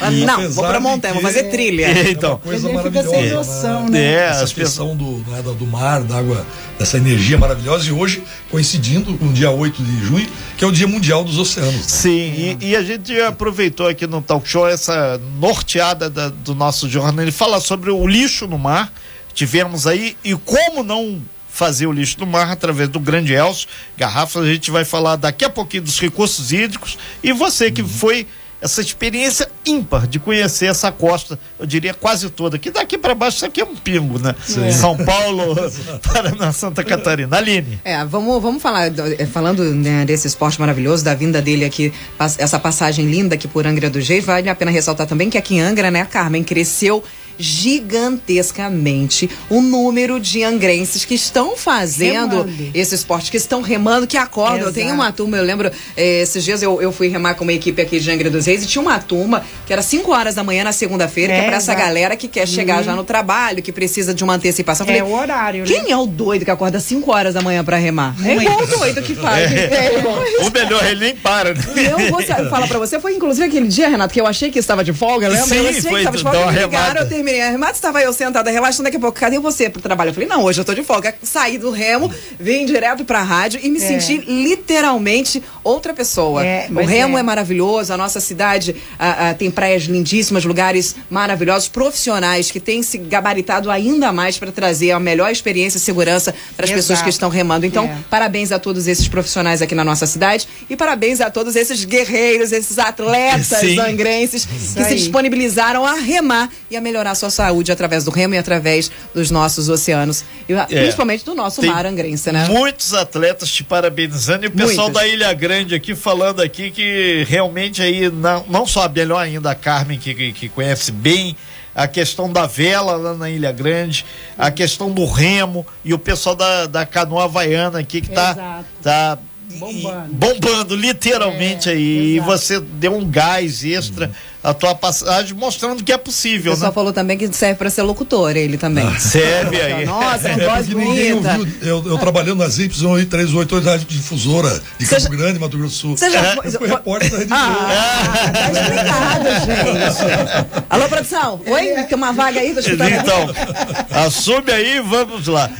ah, 0.00 0.10
não, 0.10 0.50
vou 0.50 0.66
pra 0.66 0.80
montanha, 0.80 1.14
vou 1.14 1.22
fazer 1.22 1.44
trilha. 1.44 1.86
É, 1.86 2.10
então. 2.10 2.30
uma 2.32 2.38
coisa 2.38 2.72
maravilhosa. 2.72 3.10
Sem 3.10 3.30
noção, 3.30 3.84
né? 3.84 3.90
né? 3.90 4.04
É, 4.04 4.28
Essa 4.30 4.54
questão 4.54 4.96
do, 4.96 5.18
né, 5.30 5.42
do 5.42 5.66
mar, 5.66 6.02
da 6.02 6.18
água, 6.18 6.44
dessa 6.78 6.96
energia 6.96 7.38
maravilhosa. 7.38 7.88
E 7.88 7.92
hoje, 7.92 8.24
coincidindo 8.50 9.16
com 9.16 9.26
o 9.26 9.32
dia 9.32 9.50
8 9.50 9.82
de 9.82 10.04
junho, 10.04 10.28
que 10.56 10.64
é 10.64 10.66
o 10.66 10.72
Dia 10.72 10.88
Mundial 10.88 11.22
dos 11.22 11.38
Oceanos. 11.38 11.74
Né? 11.74 11.82
Sim, 11.82 12.56
e, 12.60 12.70
e, 12.70 12.76
a 12.76 12.82
gente 12.82 13.18
aproveitou 13.20 13.86
aqui 13.86 14.06
no 14.06 14.20
talk 14.20 14.48
show 14.48 14.68
essa 14.68 15.20
norteada 15.38 16.10
da, 16.10 16.28
do 16.28 16.54
nosso 16.54 16.88
jornal. 16.88 17.22
Ele 17.22 17.32
fala 17.32 17.60
sobre 17.60 17.90
o 17.90 18.06
lixo 18.06 18.48
no 18.48 18.58
mar. 18.58 18.92
Tivemos 19.32 19.86
aí 19.86 20.16
e 20.24 20.34
como 20.34 20.82
não 20.82 21.22
fazer 21.58 21.88
o 21.88 21.92
lixo 21.92 22.16
do 22.16 22.26
mar 22.26 22.48
através 22.52 22.88
do 22.88 23.00
Grande 23.00 23.34
Elcio. 23.34 23.68
Garrafas, 23.96 24.44
a 24.44 24.48
gente 24.48 24.70
vai 24.70 24.84
falar 24.84 25.16
daqui 25.16 25.44
a 25.44 25.50
pouquinho 25.50 25.82
dos 25.82 25.98
recursos 25.98 26.52
hídricos. 26.52 26.96
E 27.20 27.32
você 27.32 27.68
que 27.68 27.82
uhum. 27.82 27.88
foi 27.88 28.26
essa 28.60 28.80
experiência 28.80 29.48
ímpar 29.66 30.06
de 30.06 30.20
conhecer 30.20 30.66
essa 30.66 30.90
costa, 30.90 31.38
eu 31.58 31.66
diria 31.66 31.94
quase 31.94 32.28
toda, 32.30 32.58
que 32.58 32.70
daqui 32.70 32.98
para 32.98 33.14
baixo 33.14 33.36
isso 33.38 33.46
aqui 33.46 33.60
é 33.60 33.64
um 33.64 33.74
pingo, 33.74 34.20
né? 34.20 34.34
Sim. 34.44 34.70
São 34.70 34.96
Paulo, 35.04 35.56
Paraná, 36.02 36.52
Santa 36.52 36.84
Catarina. 36.84 37.36
Aline. 37.36 37.80
É, 37.84 38.04
vamos, 38.04 38.40
vamos 38.40 38.62
falar, 38.62 38.86
é, 39.18 39.26
falando 39.26 39.64
né, 39.64 40.04
desse 40.04 40.28
esporte 40.28 40.60
maravilhoso, 40.60 41.04
da 41.04 41.14
vinda 41.14 41.42
dele 41.42 41.64
aqui, 41.64 41.92
essa 42.38 42.58
passagem 42.58 43.08
linda 43.08 43.34
aqui 43.34 43.48
por 43.48 43.66
Angra 43.66 43.90
do 43.90 43.98
Reis, 43.98 44.24
vale 44.24 44.48
a 44.48 44.54
pena 44.54 44.70
ressaltar 44.70 45.06
também 45.08 45.28
que 45.28 45.38
aqui 45.38 45.56
em 45.56 45.60
Angra, 45.60 45.90
né, 45.90 46.02
a 46.02 46.06
Carmen 46.06 46.42
cresceu 46.44 47.02
gigantescamente 47.38 49.30
o 49.48 49.60
número 49.60 50.18
de 50.18 50.42
angrenses 50.42 51.04
que 51.04 51.14
estão 51.14 51.56
fazendo 51.56 52.42
remando. 52.44 52.70
esse 52.74 52.94
esporte, 52.94 53.30
que 53.30 53.36
estão 53.36 53.62
remando, 53.62 54.06
que 54.06 54.16
acordam. 54.16 54.56
Exato. 54.58 54.70
Eu 54.70 54.74
tenho 54.74 54.94
uma 54.94 55.12
turma, 55.12 55.36
eu 55.36 55.44
lembro, 55.44 55.70
eh, 55.96 56.22
esses 56.22 56.44
dias 56.44 56.62
eu, 56.62 56.80
eu 56.82 56.92
fui 56.92 57.08
remar 57.08 57.34
com 57.34 57.44
uma 57.44 57.52
equipe 57.52 57.80
aqui 57.80 58.00
de 58.00 58.10
Angra 58.10 58.30
dos 58.30 58.46
Reis 58.46 58.64
e 58.64 58.66
tinha 58.66 58.82
uma 58.82 58.98
turma 58.98 59.44
que 59.66 59.72
era 59.72 59.82
5 59.82 60.10
horas 60.10 60.34
da 60.34 60.42
manhã 60.42 60.64
na 60.64 60.72
segunda-feira, 60.72 61.32
é, 61.32 61.36
que 61.38 61.44
é 61.44 61.48
pra 61.48 61.56
essa 61.56 61.74
galera 61.74 62.16
que 62.16 62.28
quer 62.28 62.46
chegar 62.46 62.78
uhum. 62.78 62.84
já 62.84 62.96
no 62.96 63.04
trabalho, 63.04 63.62
que 63.62 63.72
precisa 63.72 64.12
de 64.12 64.24
uma 64.24 64.34
antecipação. 64.34 64.84
É 64.86 64.98
falei, 64.98 65.02
o 65.02 65.14
horário, 65.14 65.64
né? 65.64 65.66
Quem 65.66 65.90
é 65.90 65.96
o 65.96 66.06
doido 66.06 66.44
que 66.44 66.50
acorda 66.50 66.80
5 66.80 67.10
horas 67.12 67.34
da 67.34 67.42
manhã 67.42 67.64
pra 67.64 67.76
remar? 67.76 68.14
É 68.24 68.34
igual 68.34 68.62
o 68.62 68.66
doido 68.66 69.02
que 69.02 69.14
faz. 69.14 69.48
É. 69.58 69.94
É. 69.98 70.46
O 70.46 70.50
melhor, 70.50 70.84
ele 70.84 71.00
nem 71.00 71.16
para. 71.16 71.54
Né? 71.54 71.62
Eu 71.90 72.10
vou 72.10 72.22
falar 72.22 72.66
pra 72.66 72.78
você, 72.78 72.98
foi 73.00 73.14
inclusive 73.14 73.46
aquele 73.46 73.68
dia, 73.68 73.88
Renato, 73.88 74.12
que 74.12 74.20
eu 74.20 74.26
achei 74.26 74.50
que 74.50 74.58
estava 74.58 74.84
de 74.84 74.92
folga, 74.92 75.28
lembra? 75.28 75.46
Sim, 75.46 75.56
eu 75.56 75.68
achei 75.68 75.82
foi, 75.82 75.90
que 75.90 75.98
estava 75.98 76.16
de 76.16 76.22
folga, 76.22 76.52
me 76.52 76.58
ligaram, 76.58 77.00
eu 77.00 77.08
terminei 77.08 77.27
terminei 77.28 77.42
a 77.42 77.50
remata, 77.50 77.72
estava 77.72 78.00
eu 78.00 78.12
sentada 78.12 78.50
relaxando, 78.50 78.84
daqui 78.84 78.96
a 78.96 79.00
pouco, 79.00 79.18
cadê 79.18 79.38
você 79.38 79.68
pro 79.68 79.82
trabalho? 79.82 80.10
Eu 80.10 80.14
falei, 80.14 80.28
não, 80.28 80.42
hoje 80.44 80.60
eu 80.60 80.64
tô 80.64 80.74
de 80.74 80.82
folga. 80.82 81.14
Saí 81.22 81.58
do 81.58 81.70
remo, 81.70 82.12
vim 82.38 82.64
direto 82.64 83.04
pra 83.04 83.22
rádio 83.22 83.60
e 83.62 83.70
me 83.70 83.78
é. 83.78 83.80
senti 83.80 84.18
literalmente 84.26 85.42
outra 85.62 85.92
pessoa. 85.92 86.44
É, 86.44 86.68
o 86.70 86.84
remo 86.84 87.16
é. 87.16 87.20
é. 87.20 87.22
maravilhoso, 87.22 87.92
a 87.92 87.96
nossa 87.96 88.20
cidade 88.20 88.74
a, 88.98 89.30
a, 89.30 89.34
tem 89.34 89.50
praias 89.50 89.82
lindíssimas, 89.84 90.44
lugares 90.44 90.96
maravilhosos, 91.10 91.68
profissionais 91.68 92.50
que 92.50 92.60
têm 92.60 92.82
se 92.82 92.98
gabaritado 92.98 93.70
ainda 93.70 94.12
mais 94.12 94.38
para 94.38 94.50
trazer 94.50 94.92
a 94.92 95.00
melhor 95.00 95.30
experiência 95.30 95.78
e 95.78 95.80
segurança 95.80 96.34
para 96.56 96.64
as 96.64 96.72
pessoas 96.72 97.02
que 97.02 97.10
estão 97.10 97.28
remando. 97.28 97.66
Então, 97.66 97.84
é. 97.84 97.96
parabéns 98.08 98.52
a 98.52 98.58
todos 98.58 98.86
esses 98.86 99.08
profissionais 99.08 99.60
aqui 99.60 99.74
na 99.74 99.84
nossa 99.84 100.06
cidade 100.06 100.48
e 100.68 100.76
parabéns 100.76 101.20
a 101.20 101.30
todos 101.30 101.56
esses 101.56 101.84
guerreiros, 101.84 102.52
esses 102.52 102.78
atletas 102.78 103.58
Sim. 103.58 103.78
angrenses 103.78 104.46
que 104.46 104.84
se 104.84 104.94
disponibilizaram 104.94 105.84
a 105.84 105.94
remar 105.94 106.50
e 106.70 106.76
a 106.76 106.80
melhorar 106.80 107.14
sua 107.18 107.30
saúde 107.30 107.70
através 107.70 108.04
do 108.04 108.10
remo 108.10 108.34
e 108.34 108.38
através 108.38 108.90
dos 109.14 109.30
nossos 109.30 109.68
oceanos. 109.68 110.24
E, 110.48 110.54
é. 110.54 110.64
Principalmente 110.64 111.24
do 111.24 111.34
nosso 111.34 111.60
Tem 111.60 111.70
mar 111.70 111.84
angrense, 111.84 112.32
né? 112.32 112.46
Muitos 112.48 112.94
atletas 112.94 113.50
te 113.50 113.62
parabenizando 113.62 114.46
e 114.46 114.48
o 114.48 114.50
pessoal 114.50 114.86
Muitos. 114.86 115.02
da 115.02 115.06
Ilha 115.06 115.32
Grande 115.34 115.74
aqui 115.74 115.94
falando 115.94 116.40
aqui 116.40 116.70
que 116.70 117.26
realmente 117.28 117.82
aí 117.82 118.10
não, 118.10 118.44
não 118.48 118.66
só 118.66 118.88
melhor 118.88 119.18
ainda 119.18 119.50
a 119.50 119.54
Carmen 119.54 119.98
que, 119.98 120.14
que, 120.14 120.32
que 120.32 120.48
conhece 120.48 120.90
bem 120.90 121.36
a 121.74 121.86
questão 121.86 122.32
da 122.32 122.44
vela 122.44 122.96
lá 122.96 123.14
na 123.14 123.30
Ilha 123.30 123.52
Grande, 123.52 124.04
a 124.36 124.50
questão 124.50 124.90
do 124.90 125.04
remo 125.04 125.64
e 125.84 125.94
o 125.94 125.98
pessoal 125.98 126.34
da, 126.34 126.66
da 126.66 126.84
canoa 126.84 127.24
havaiana 127.24 127.78
aqui 127.78 128.00
que 128.00 128.10
tá, 128.10 128.64
tá 128.82 129.18
bombando, 129.56 130.12
bombando 130.12 130.76
literalmente 130.76 131.68
é, 131.68 131.72
aí. 131.72 132.16
Exato. 132.16 132.16
E 132.16 132.20
você 132.20 132.60
deu 132.60 132.96
um 132.96 133.08
gás 133.08 133.64
extra. 133.64 134.06
Uhum 134.06 134.37
a 134.42 134.54
tua 134.54 134.74
passagem 134.74 135.34
mostrando 135.34 135.82
que 135.82 135.92
é 135.92 135.98
possível. 135.98 136.52
O 136.52 136.54
pessoal 136.54 136.70
né? 136.70 136.74
falou 136.74 136.92
também 136.92 137.18
que 137.18 137.32
serve 137.32 137.56
para 137.56 137.70
ser 137.70 137.82
locutor, 137.82 138.36
ele 138.36 138.56
também. 138.56 138.86
Ah, 138.86 138.98
serve 138.98 139.60
aí. 139.60 139.84
Nossa, 139.84 140.28
é 140.28 140.46
voz 140.46 140.68
bonita. 140.68 141.38
Ouviu, 141.38 141.54
eu, 141.62 141.84
eu 141.86 141.98
trabalhando 141.98 142.38
nas 142.38 142.58
Y 142.58 142.68
388 143.06 143.64
Rádio 143.64 143.86
Difusora 143.88 144.62
de 144.78 144.86
Campo 144.86 145.02
já, 145.02 145.08
Grande, 145.08 145.38
Mato 145.38 145.58
Grosso 145.58 145.74
do 145.74 145.80
Sul. 145.80 145.96
Você 145.96 146.10
já 146.10 146.20
é. 146.20 146.34
foi, 146.36 146.46
eu 146.46 146.52
fui 146.52 146.68
repórter 146.68 147.10
da 147.10 147.18
Rede 147.18 147.32
ah, 147.32 148.32
Tá 148.32 148.50
explicado, 148.52 149.24
gente. 149.46 150.64
Alô, 150.70 150.88
produção. 150.88 151.40
Oi? 151.46 151.84
Tem 151.84 151.96
uma 151.96 152.12
vaga 152.12 152.40
aí? 152.40 152.50
Então, 152.50 154.04
assume 154.06 154.52
aí 154.52 154.80
vamos 154.80 155.26
lá. 155.26 155.50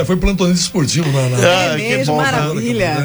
É, 0.00 0.04
foi 0.04 0.16
plantonista 0.16 0.64
esportivo 0.64 1.10
na... 1.10 1.28
na... 1.28 1.36
Ah, 1.36 1.74
é 1.74 1.76
mesmo, 1.76 2.14
bom, 2.14 2.22
maravilha. 2.22 2.96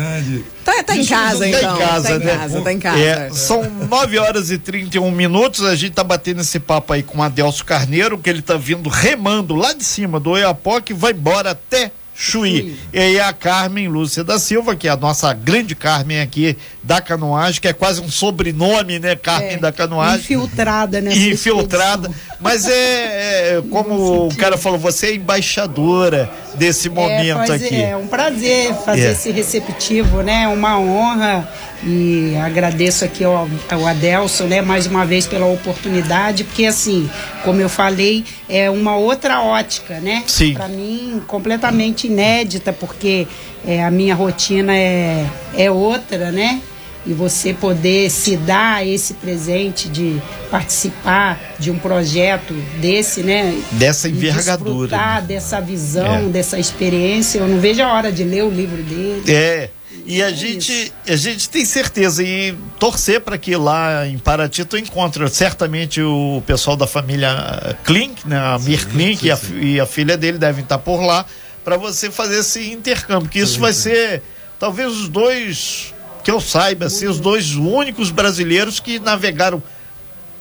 Tá, 0.63 0.84
tá 0.84 0.95
em 0.95 1.06
casa, 1.06 1.47
então. 1.47 1.62
Tá 1.62 1.76
em 1.76 1.88
casa, 1.88 2.08
tá 2.08 2.15
em 2.15 2.19
né? 2.19 2.38
casa, 2.38 2.62
tá 2.62 2.74
em 2.74 2.80
casa. 2.80 3.00
É, 3.00 3.30
são 3.32 3.63
9 3.63 4.17
horas 4.17 4.52
e 4.52 4.58
31 4.58 5.10
minutos. 5.12 5.63
A 5.65 5.76
gente 5.76 5.93
tá 5.93 6.04
batendo 6.04 6.41
esse 6.41 6.60
papo 6.60 6.93
aí 6.93 7.04
com 7.04 7.19
o 7.19 7.24
Adelso 7.24 7.65
Carneiro, 7.65 8.17
que 8.17 8.30
ele 8.30 8.41
tá 8.41 8.56
vindo 8.56 8.89
remando 8.89 9.56
lá 9.56 9.74
de 9.74 9.84
cima 9.84 10.19
do 10.19 10.32
Oiapoque, 10.32 10.93
vai 10.93 11.12
embora 11.12 11.52
até 11.52 11.91
Chuí. 12.21 12.78
E 12.93 13.00
aí 13.00 13.19
a 13.19 13.34
Carmen 13.34 13.88
Lúcia 13.88 14.24
da 14.24 14.38
Silva, 14.38 14.76
que 14.76 14.88
é 14.88 14.91
a 14.91 14.95
nossa 14.95 15.34
grande 15.34 15.74
Carmen 15.74 16.21
aqui 16.21 16.56
da 16.84 17.02
canoagem, 17.02 17.60
que 17.60 17.67
é 17.67 17.74
quase 17.74 18.00
um 18.00 18.12
sobrenome, 18.12 19.00
né? 19.00 19.15
Carmen 19.15 19.54
é, 19.54 19.58
da 19.58 19.71
canoagem. 19.71 20.19
Infiltrada, 20.19 21.02
né? 21.02 21.12
Infiltrada. 21.17 22.12
Mas 22.39 22.67
é, 22.67 23.56
é 23.56 23.63
como 23.71 24.28
o 24.28 24.36
cara 24.36 24.56
falou, 24.56 24.78
você 24.78 25.08
é 25.08 25.15
embaixadora 25.15 26.30
desse 26.55 26.87
é, 26.87 26.91
momento 26.91 27.51
é, 27.51 27.55
aqui. 27.55 27.81
É 27.81 27.97
um 27.97 28.07
prazer 28.07 28.73
fazer 28.85 29.07
é. 29.07 29.11
esse 29.11 29.31
receptivo, 29.31 30.21
né? 30.21 30.47
Uma 30.47 30.79
honra 30.79 31.47
e 31.83 32.35
agradeço 32.37 33.03
aqui 33.03 33.23
ao, 33.23 33.49
ao 33.69 33.87
Adelson, 33.87 34.43
né, 34.45 34.61
mais 34.61 34.85
uma 34.85 35.05
vez 35.05 35.25
pela 35.25 35.47
oportunidade, 35.47 36.43
porque 36.43 36.65
assim, 36.65 37.09
como 37.43 37.59
eu 37.59 37.69
falei, 37.69 38.23
é 38.47 38.69
uma 38.69 38.95
outra 38.95 39.41
ótica, 39.41 39.99
né? 39.99 40.23
Sim. 40.27 40.53
Para 40.53 40.67
mim, 40.67 41.21
completamente 41.25 42.05
inédita, 42.05 42.71
porque 42.71 43.27
é, 43.65 43.83
a 43.83 43.89
minha 43.89 44.13
rotina 44.13 44.75
é, 44.75 45.25
é 45.57 45.71
outra, 45.71 46.31
né? 46.31 46.61
E 47.05 47.13
você 47.13 47.53
poder 47.53 48.11
se 48.11 48.37
dar 48.37 48.85
esse 48.85 49.15
presente 49.15 49.89
de 49.89 50.21
participar 50.51 51.39
de 51.57 51.71
um 51.71 51.79
projeto 51.79 52.53
desse, 52.79 53.23
né? 53.23 53.59
Dessa 53.71 54.07
envergadura. 54.07 54.87
Desfrutar 54.87 55.21
né? 55.21 55.27
dessa 55.27 55.59
visão, 55.59 56.27
é. 56.27 56.29
dessa 56.29 56.59
experiência. 56.59 57.39
Eu 57.39 57.47
não 57.47 57.59
vejo 57.59 57.81
a 57.81 57.91
hora 57.91 58.11
de 58.11 58.23
ler 58.23 58.43
o 58.43 58.49
livro 58.49 58.83
dele. 58.83 59.23
É. 59.27 59.69
E 60.05 60.21
a 60.21 60.29
é 60.29 60.33
gente, 60.33 60.91
a 61.07 61.15
gente 61.15 61.49
tem 61.49 61.65
certeza 61.65 62.23
e 62.23 62.55
torcer 62.79 63.21
para 63.21 63.37
que 63.37 63.55
lá 63.55 64.07
em 64.07 64.17
Paraty 64.17 64.65
tu 64.65 64.77
encontre 64.77 65.27
certamente 65.29 66.01
o 66.01 66.41
pessoal 66.45 66.75
da 66.75 66.87
família 66.87 67.77
Klink, 67.83 68.27
né? 68.27 68.37
A 68.37 68.59
Mir 68.59 68.87
Klink 68.87 69.25
e 69.25 69.31
a, 69.31 69.39
e 69.59 69.79
a 69.79 69.85
filha 69.85 70.17
dele 70.17 70.37
devem 70.37 70.63
estar 70.63 70.79
por 70.79 71.01
lá 71.01 71.25
para 71.63 71.77
você 71.77 72.09
fazer 72.09 72.39
esse 72.39 72.71
intercâmbio, 72.71 73.29
que 73.29 73.39
isso 73.39 73.53
sim, 73.53 73.59
vai 73.59 73.73
sim. 73.73 73.81
ser 73.81 74.23
talvez 74.59 74.91
os 74.91 75.07
dois 75.07 75.93
que 76.23 76.31
eu 76.31 76.39
saiba, 76.39 76.86
assim, 76.86 77.07
os 77.07 77.19
dois 77.19 77.55
únicos 77.55 78.12
brasileiros 78.12 78.79
que 78.79 78.99
navegaram 78.99 79.62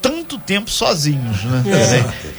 tanto 0.01 0.37
tempo 0.39 0.69
sozinhos, 0.69 1.43
né? 1.43 1.63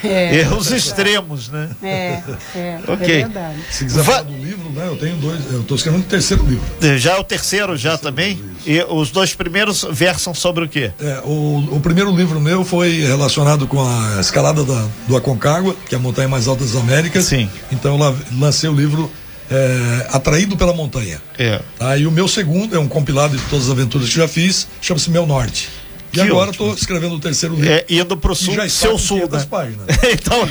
É, 0.02 0.08
é, 0.08 0.40
é 0.42 0.48
os 0.48 0.70
extremos, 0.72 1.48
né? 1.48 1.70
É, 1.82 2.22
é, 2.56 2.80
ok. 2.88 3.14
É 3.14 3.18
verdade. 3.20 3.58
Se 3.70 3.84
quiser 3.84 4.02
falar 4.02 4.22
do 4.22 4.32
livro, 4.32 4.68
né? 4.70 4.88
Eu 4.88 4.96
tenho 4.96 5.16
dois, 5.16 5.40
eu 5.52 5.60
estou 5.60 5.76
escrevendo 5.76 6.02
o 6.02 6.06
terceiro 6.06 6.44
livro. 6.44 6.64
É, 6.82 6.98
já 6.98 7.12
é 7.12 7.20
o 7.20 7.24
terceiro, 7.24 7.76
já 7.76 7.90
terceiro 7.90 8.10
também? 8.10 8.34
Livro, 8.34 8.52
e 8.66 8.82
os 8.92 9.10
dois 9.12 9.34
primeiros 9.34 9.86
versam 9.90 10.34
sobre 10.34 10.64
o 10.64 10.68
quê? 10.68 10.90
É, 11.00 11.20
o, 11.24 11.76
o 11.76 11.80
primeiro 11.80 12.14
livro 12.14 12.40
meu 12.40 12.64
foi 12.64 13.00
relacionado 13.02 13.68
com 13.68 13.80
a 13.80 14.20
escalada 14.20 14.64
da, 14.64 14.88
do 15.06 15.16
Aconcagua, 15.16 15.76
que 15.88 15.94
é 15.94 15.98
a 15.98 16.00
montanha 16.00 16.28
mais 16.28 16.48
alta 16.48 16.64
das 16.64 16.74
Américas. 16.74 17.26
Sim. 17.26 17.48
Então 17.70 17.96
eu 17.96 18.16
lancei 18.38 18.68
o 18.68 18.74
livro 18.74 19.10
é, 19.50 20.06
Atraído 20.10 20.56
pela 20.56 20.72
Montanha. 20.72 21.20
É. 21.38 21.60
Tá? 21.78 21.96
E 21.96 22.06
o 22.06 22.10
meu 22.10 22.28
segundo 22.28 22.74
é 22.74 22.78
um 22.78 22.88
compilado 22.88 23.36
de 23.36 23.42
todas 23.44 23.66
as 23.66 23.70
aventuras 23.70 24.08
que 24.08 24.16
já 24.16 24.28
fiz, 24.28 24.66
chama-se 24.80 25.10
Meu 25.10 25.26
Norte. 25.26 25.68
E 26.12 26.16
que 26.16 26.20
agora 26.20 26.50
estou 26.50 26.74
escrevendo 26.74 27.14
o 27.14 27.18
terceiro 27.18 27.54
livro. 27.54 27.72
É, 27.72 27.86
indo 27.88 28.16
para 28.18 28.32
o 28.32 28.34
sul, 28.34 28.54
já 28.54 28.68
seu 28.68 28.98
sul. 28.98 29.26
Né? 29.30 29.46
Páginas. 29.48 29.86
então, 30.12 30.46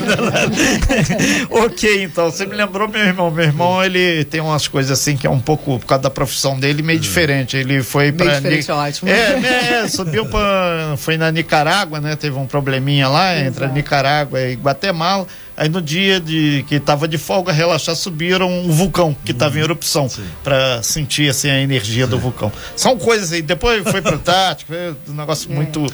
ok, 1.65 2.03
então. 2.03 2.31
Você 2.31 2.47
me 2.47 2.55
lembrou 2.55 2.87
meu 2.87 3.01
irmão. 3.01 3.29
Meu 3.29 3.45
irmão, 3.45 3.83
ele 3.83 4.25
tem 4.25 4.41
umas 4.41 4.67
coisas 4.67 4.99
assim 4.99 5.15
que 5.15 5.27
é 5.27 5.29
um 5.29 5.39
pouco, 5.39 5.77
por 5.79 5.85
causa 5.85 6.01
da 6.01 6.09
profissão 6.09 6.59
dele, 6.59 6.81
meio 6.81 6.97
é. 6.97 6.99
diferente. 6.99 7.55
Ele 7.55 7.83
foi 7.83 8.11
para. 8.11 8.35
diferente, 8.35 8.67
Ni... 8.67 8.73
ótimo. 8.73 9.11
É, 9.11 9.39
né, 9.39 9.81
é, 9.83 9.87
subiu 9.87 10.25
para. 10.25 10.95
Foi 10.97 11.15
na 11.15 11.31
Nicarágua, 11.31 12.01
né? 12.01 12.15
Teve 12.15 12.37
um 12.37 12.47
probleminha 12.47 13.07
lá 13.07 13.35
Exato. 13.35 13.47
entre 13.47 13.65
a 13.65 13.67
Nicarágua 13.67 14.41
e 14.41 14.55
Guatemala. 14.55 15.27
Aí 15.55 15.69
no 15.69 15.81
dia 15.81 16.19
de 16.19 16.65
que 16.67 16.75
estava 16.75 17.07
de 17.07 17.17
folga, 17.17 17.51
relaxar, 17.51 17.95
subiram 17.95 18.49
um 18.49 18.71
vulcão 18.71 19.15
que 19.25 19.31
estava 19.31 19.57
em 19.59 19.61
erupção 19.61 20.07
para 20.43 20.81
sentir 20.81 21.29
assim 21.29 21.49
a 21.49 21.59
energia 21.59 22.05
Sim. 22.05 22.11
do 22.11 22.19
vulcão. 22.19 22.51
São 22.75 22.97
coisas 22.97 23.31
aí. 23.31 23.41
Depois 23.41 23.83
foi 23.89 24.01
pro 24.01 24.17
tático, 24.19 24.71
foi 24.73 24.95
um 25.09 25.15
negócio 25.15 25.51
é. 25.51 25.55
muito 25.55 25.85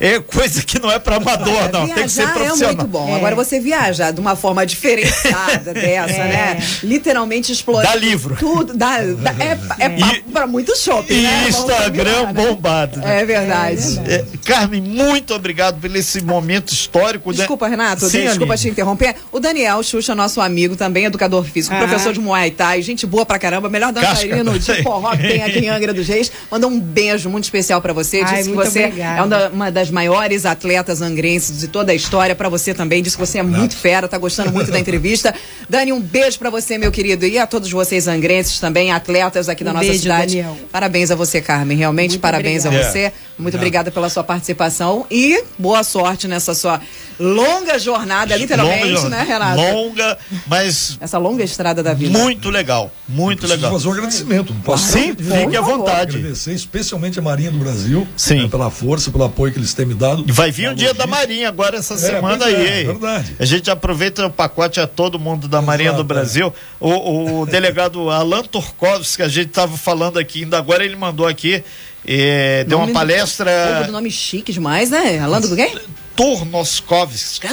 é 0.00 0.18
coisa 0.18 0.62
que 0.62 0.80
não 0.80 0.90
é 0.90 0.98
para 0.98 1.16
amador, 1.16 1.70
não. 1.72 1.86
Tem 1.86 2.04
que 2.04 2.08
ser 2.08 2.26
profissional. 2.32 2.72
é 2.72 2.76
muito 2.76 2.88
bom. 2.88 3.08
É. 3.08 3.16
Agora 3.16 3.36
você 3.36 3.60
viajar 3.60 4.10
de 4.10 4.20
uma 4.20 4.34
forma 4.34 4.64
diferenciada 4.66 5.72
dessa, 5.74 6.14
é. 6.14 6.28
né? 6.28 6.62
Literalmente 6.82 7.52
explorar. 7.52 7.88
Dá 7.88 7.94
livro. 7.94 8.36
Tudo. 8.36 8.74
Dá, 8.74 8.98
dá 8.98 9.32
é 9.38 9.58
é, 9.78 9.86
é 9.86 10.22
para 10.32 10.46
muito 10.46 10.76
shopping, 10.76 11.14
e 11.14 11.22
né? 11.22 11.48
Instagram 11.48 12.32
né? 12.32 12.32
bombado. 12.32 12.98
Né? 12.98 13.22
É 13.22 13.24
verdade. 13.24 14.00
É, 14.06 14.24
Carmen, 14.44 14.80
muito 14.80 15.34
obrigado 15.34 15.80
por 15.80 15.94
esse 15.94 16.20
momento 16.20 16.72
histórico. 16.72 17.30
Né? 17.30 17.38
Desculpa, 17.38 17.68
Renato. 17.68 18.08
Sim, 18.08 18.22
desculpa 18.22 18.56
te 18.56 18.68
interromper. 18.68 18.91
O 19.30 19.40
Daniel 19.40 19.82
Xuxa, 19.82 20.14
nosso 20.14 20.40
amigo 20.40 20.76
também, 20.76 21.04
educador 21.04 21.44
físico, 21.44 21.74
ah. 21.74 21.78
professor 21.78 22.12
de 22.12 22.20
Muay 22.20 22.50
Thai, 22.50 22.82
gente 22.82 23.06
boa 23.06 23.24
pra 23.24 23.38
caramba, 23.38 23.68
melhor 23.68 23.92
dançarino 23.92 24.58
de 24.58 24.82
forró 24.82 25.10
que 25.16 25.22
tem 25.22 25.42
aqui 25.42 25.58
em 25.60 25.68
Angra 25.68 25.92
dos 25.92 26.06
Reis. 26.08 26.30
Mandou 26.50 26.70
um 26.70 26.78
beijo 26.78 27.28
muito 27.28 27.44
especial 27.44 27.80
para 27.80 27.92
você. 27.92 28.22
Ai, 28.24 28.36
disse 28.36 28.50
que 28.50 28.56
você 28.56 28.84
obrigada. 28.86 29.36
é 29.36 29.48
uma, 29.48 29.70
das 29.70 29.90
maiores 29.90 30.44
atletas 30.46 31.02
angrenses 31.02 31.60
de 31.60 31.68
toda 31.68 31.92
a 31.92 31.94
história. 31.94 32.34
Para 32.34 32.48
você 32.48 32.74
também, 32.74 33.02
disse 33.02 33.16
que 33.16 33.26
você 33.26 33.38
é 33.38 33.42
muito 33.42 33.76
fera, 33.76 34.08
tá 34.08 34.18
gostando 34.18 34.52
muito 34.52 34.70
da 34.70 34.78
entrevista. 34.78 35.34
Dani, 35.68 35.92
um 35.92 36.00
beijo 36.00 36.38
para 36.38 36.50
você, 36.50 36.78
meu 36.78 36.90
querido, 36.90 37.26
e 37.26 37.38
a 37.38 37.46
todos 37.46 37.70
vocês 37.70 38.08
angrenses 38.08 38.58
também, 38.58 38.92
atletas 38.92 39.48
aqui 39.48 39.64
da 39.64 39.70
um 39.70 39.74
nossa 39.74 39.86
beijo, 39.86 40.02
cidade. 40.02 40.36
Daniel. 40.36 40.56
Parabéns 40.70 41.10
a 41.10 41.14
você, 41.14 41.40
Carmen, 41.40 41.76
realmente 41.76 42.12
muito 42.12 42.20
parabéns 42.20 42.64
obrigada. 42.64 42.88
a 42.88 42.92
você. 42.92 43.12
Muito 43.38 43.56
obrigada 43.56 43.90
pela 43.90 44.08
sua 44.08 44.22
participação 44.22 45.06
e 45.10 45.42
boa 45.58 45.82
sorte 45.82 46.28
nessa 46.28 46.54
sua 46.54 46.80
longa 47.18 47.78
jornada, 47.78 48.36
literalmente, 48.36 48.81
longa, 48.81 48.81
né, 49.08 49.24
Renato? 49.26 49.60
Longa, 49.60 50.18
mas. 50.46 50.98
Essa 51.00 51.18
longa 51.18 51.42
estrada 51.44 51.82
da 51.82 51.94
vida. 51.94 52.16
Muito 52.18 52.50
legal, 52.50 52.92
muito 53.08 53.46
legal. 53.46 53.72
fazer 53.72 53.88
um 53.88 53.92
agradecimento. 53.92 54.54
Posso 54.64 54.92
Sim, 54.92 55.14
fique 55.14 55.56
à 55.56 55.60
vontade. 55.60 56.18
Agradecer 56.18 56.52
especialmente 56.52 57.18
a 57.18 57.22
Marinha 57.22 57.50
do 57.50 57.58
Brasil 57.58 58.06
Sim. 58.16 58.42
Né, 58.42 58.48
pela 58.48 58.70
força, 58.70 59.10
pelo 59.10 59.24
apoio 59.24 59.52
que 59.52 59.58
eles 59.58 59.74
têm 59.74 59.86
me 59.86 59.94
dado. 59.94 60.24
Vai 60.28 60.50
vir 60.50 60.70
o 60.70 60.74
dia 60.74 60.94
da 60.94 61.06
Marinha 61.06 61.48
agora 61.48 61.76
essa 61.76 61.94
é, 61.94 61.96
semana 61.96 62.46
aí. 62.46 62.54
É, 62.54 62.84
verdade. 62.84 63.36
A 63.38 63.44
gente 63.44 63.70
aproveita 63.70 64.26
o 64.26 64.30
pacote 64.30 64.80
a 64.80 64.86
todo 64.86 65.18
mundo 65.18 65.48
da 65.48 65.58
Exato, 65.58 65.66
Marinha 65.66 65.92
do 65.92 66.02
é. 66.02 66.04
Brasil. 66.04 66.46
É. 66.48 66.84
O, 66.84 67.40
o 67.40 67.46
delegado 67.50 68.10
Alan 68.10 68.42
Torkovski, 68.42 69.16
que 69.16 69.22
a 69.22 69.28
gente 69.28 69.48
estava 69.48 69.76
falando 69.76 70.18
aqui, 70.18 70.44
ainda 70.44 70.58
agora 70.58 70.84
ele 70.84 70.96
mandou 70.96 71.26
aqui. 71.26 71.62
É, 72.04 72.64
deu 72.64 72.78
uma 72.78 72.88
palestra. 72.88 73.84
Do 73.86 73.92
nome 73.92 74.10
chique 74.10 74.52
demais, 74.52 74.90
né? 74.90 75.20
Alan 75.20 75.40
do 75.40 75.54
quê? 75.54 75.70
Turnoskovski. 76.16 77.46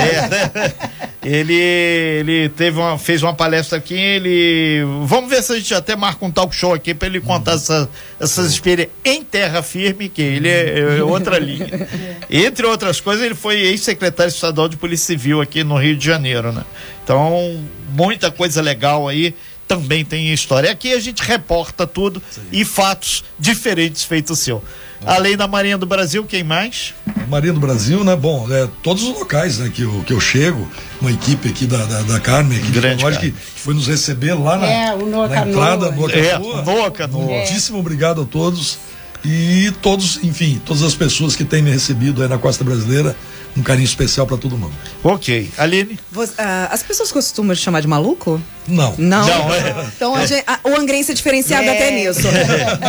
É, 0.00 0.28
né? 0.28 0.74
ele 1.24 1.54
ele 1.54 2.48
teve 2.50 2.78
uma, 2.78 2.98
fez 2.98 3.22
uma 3.22 3.34
palestra 3.34 3.78
aqui. 3.78 3.94
Ele 3.94 4.84
vamos 5.04 5.30
ver 5.30 5.42
se 5.42 5.52
a 5.52 5.56
gente 5.56 5.74
até 5.74 5.96
marca 5.96 6.24
um 6.24 6.30
talk 6.30 6.54
show 6.54 6.72
aqui 6.72 6.94
para 6.94 7.08
ele 7.08 7.20
contar 7.20 7.52
uhum. 7.52 7.56
essa, 7.56 7.90
essas 8.20 8.52
experiências 8.52 8.94
em 9.04 9.22
terra 9.22 9.62
firme, 9.62 10.08
que 10.08 10.22
ele 10.22 10.48
é, 10.48 10.98
é 10.98 11.02
outra 11.02 11.38
linha. 11.40 11.88
Entre 12.30 12.66
outras 12.66 13.00
coisas, 13.00 13.24
ele 13.24 13.34
foi 13.34 13.56
ex-secretário 13.60 14.30
estadual 14.30 14.68
de 14.68 14.76
Polícia 14.76 15.06
Civil 15.06 15.40
aqui 15.40 15.64
no 15.64 15.76
Rio 15.76 15.96
de 15.96 16.04
Janeiro, 16.04 16.52
né? 16.52 16.64
Então, 17.02 17.64
muita 17.90 18.30
coisa 18.30 18.60
legal 18.60 19.08
aí 19.08 19.34
também 19.68 20.04
tem 20.04 20.32
história. 20.32 20.70
Aqui 20.70 20.92
a 20.92 20.98
gente 20.98 21.22
reporta 21.22 21.86
tudo 21.86 22.22
Sim. 22.30 22.40
e 22.50 22.64
fatos 22.64 23.22
diferentes 23.38 24.02
feitos 24.02 24.38
seu. 24.38 24.64
Além 25.06 25.36
da 25.36 25.46
Marinha 25.46 25.78
do 25.78 25.86
Brasil, 25.86 26.24
quem 26.24 26.42
mais? 26.42 26.94
Marinha 27.28 27.52
do 27.52 27.60
Brasil, 27.60 28.02
né? 28.02 28.16
Bom, 28.16 28.46
é, 28.50 28.68
todos 28.82 29.02
os 29.02 29.10
locais 29.10 29.58
né, 29.58 29.70
que, 29.72 29.82
eu, 29.82 30.02
que 30.06 30.12
eu 30.12 30.20
chego, 30.20 30.68
uma 31.00 31.10
equipe 31.10 31.48
aqui 31.48 31.66
da, 31.66 31.84
da, 31.84 32.02
da 32.02 32.20
Carmen, 32.20 32.58
aqui 32.58 32.70
Grande 32.72 33.04
de 33.04 33.18
que, 33.18 33.30
que 33.30 33.60
foi 33.60 33.74
nos 33.74 33.86
receber 33.86 34.34
lá 34.34 34.56
na, 34.56 34.66
é, 34.66 34.96
na 34.96 35.46
entrada, 35.46 35.90
no 35.90 36.10
é, 36.10 36.38
Noa 36.64 36.90
Canoa. 36.90 37.24
Muitíssimo 37.24 37.78
obrigado 37.78 38.22
a 38.22 38.24
todos. 38.24 38.78
E 39.24 39.72
todos, 39.82 40.22
enfim, 40.22 40.60
todas 40.64 40.82
as 40.82 40.94
pessoas 40.94 41.34
que 41.34 41.44
têm 41.44 41.60
me 41.60 41.70
recebido 41.70 42.22
aí 42.22 42.28
na 42.28 42.38
Costa 42.38 42.62
Brasileira, 42.62 43.16
um 43.56 43.62
carinho 43.62 43.84
especial 43.84 44.26
para 44.26 44.36
todo 44.36 44.56
mundo. 44.56 44.72
Ok. 45.02 45.50
Aline? 45.58 45.98
Você, 46.12 46.32
uh, 46.34 46.68
as 46.70 46.82
pessoas 46.82 47.10
costumam 47.10 47.54
te 47.54 47.60
chamar 47.60 47.80
de 47.80 47.88
maluco? 47.88 48.40
Não. 48.68 48.94
Não? 48.98 49.26
Não 49.26 49.54
é. 49.54 49.86
Então 49.96 50.14
a 50.14 50.26
gente, 50.26 50.44
a, 50.46 50.60
o 50.64 50.76
angrense 50.76 51.10
é 51.10 51.14
diferenciado 51.14 51.64
é. 51.64 51.70
até 51.70 51.90
nisso. 51.90 52.28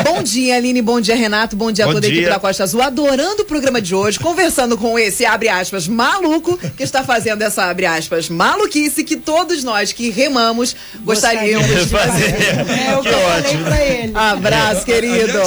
bom 0.04 0.22
dia, 0.22 0.58
Aline. 0.58 0.82
Bom 0.82 1.00
dia, 1.00 1.15
Renato. 1.15 1.56
Bom 1.56 1.72
dia 1.72 1.86
bom 1.86 1.92
a 1.92 1.94
toda 1.96 2.08
dia. 2.08 2.15
a 2.15 2.20
equipe 2.20 2.34
da 2.34 2.39
Costa 2.39 2.63
Azul. 2.63 2.82
Adorando 2.82 3.44
o 3.44 3.46
programa 3.46 3.82
de 3.82 3.96
hoje, 3.96 4.20
conversando 4.20 4.78
com 4.78 5.00
esse, 5.00 5.26
abre 5.26 5.50
aspas, 5.50 5.88
maluco, 5.88 6.58
que 6.58 6.84
está 6.84 7.04
fazendo 7.04 7.42
essa, 7.42 7.65
abre 7.65 7.86
aspas, 7.86 8.30
maluquice 8.30 9.04
que 9.04 9.15
todos 9.15 9.63
nós 9.63 9.92
que 9.92 10.10
remamos 10.10 10.76
gostaríamos 11.04 11.68
de 11.68 11.86
fazer. 11.88 12.36
É 12.89 12.98
o 12.98 13.02
que, 13.02 13.10
que 13.10 13.15
eu 13.15 13.20
ótimo. 13.20 13.63
pra 13.65 13.86
ele. 13.86 14.12
Abraço, 14.15 14.86
querido. 14.86 15.39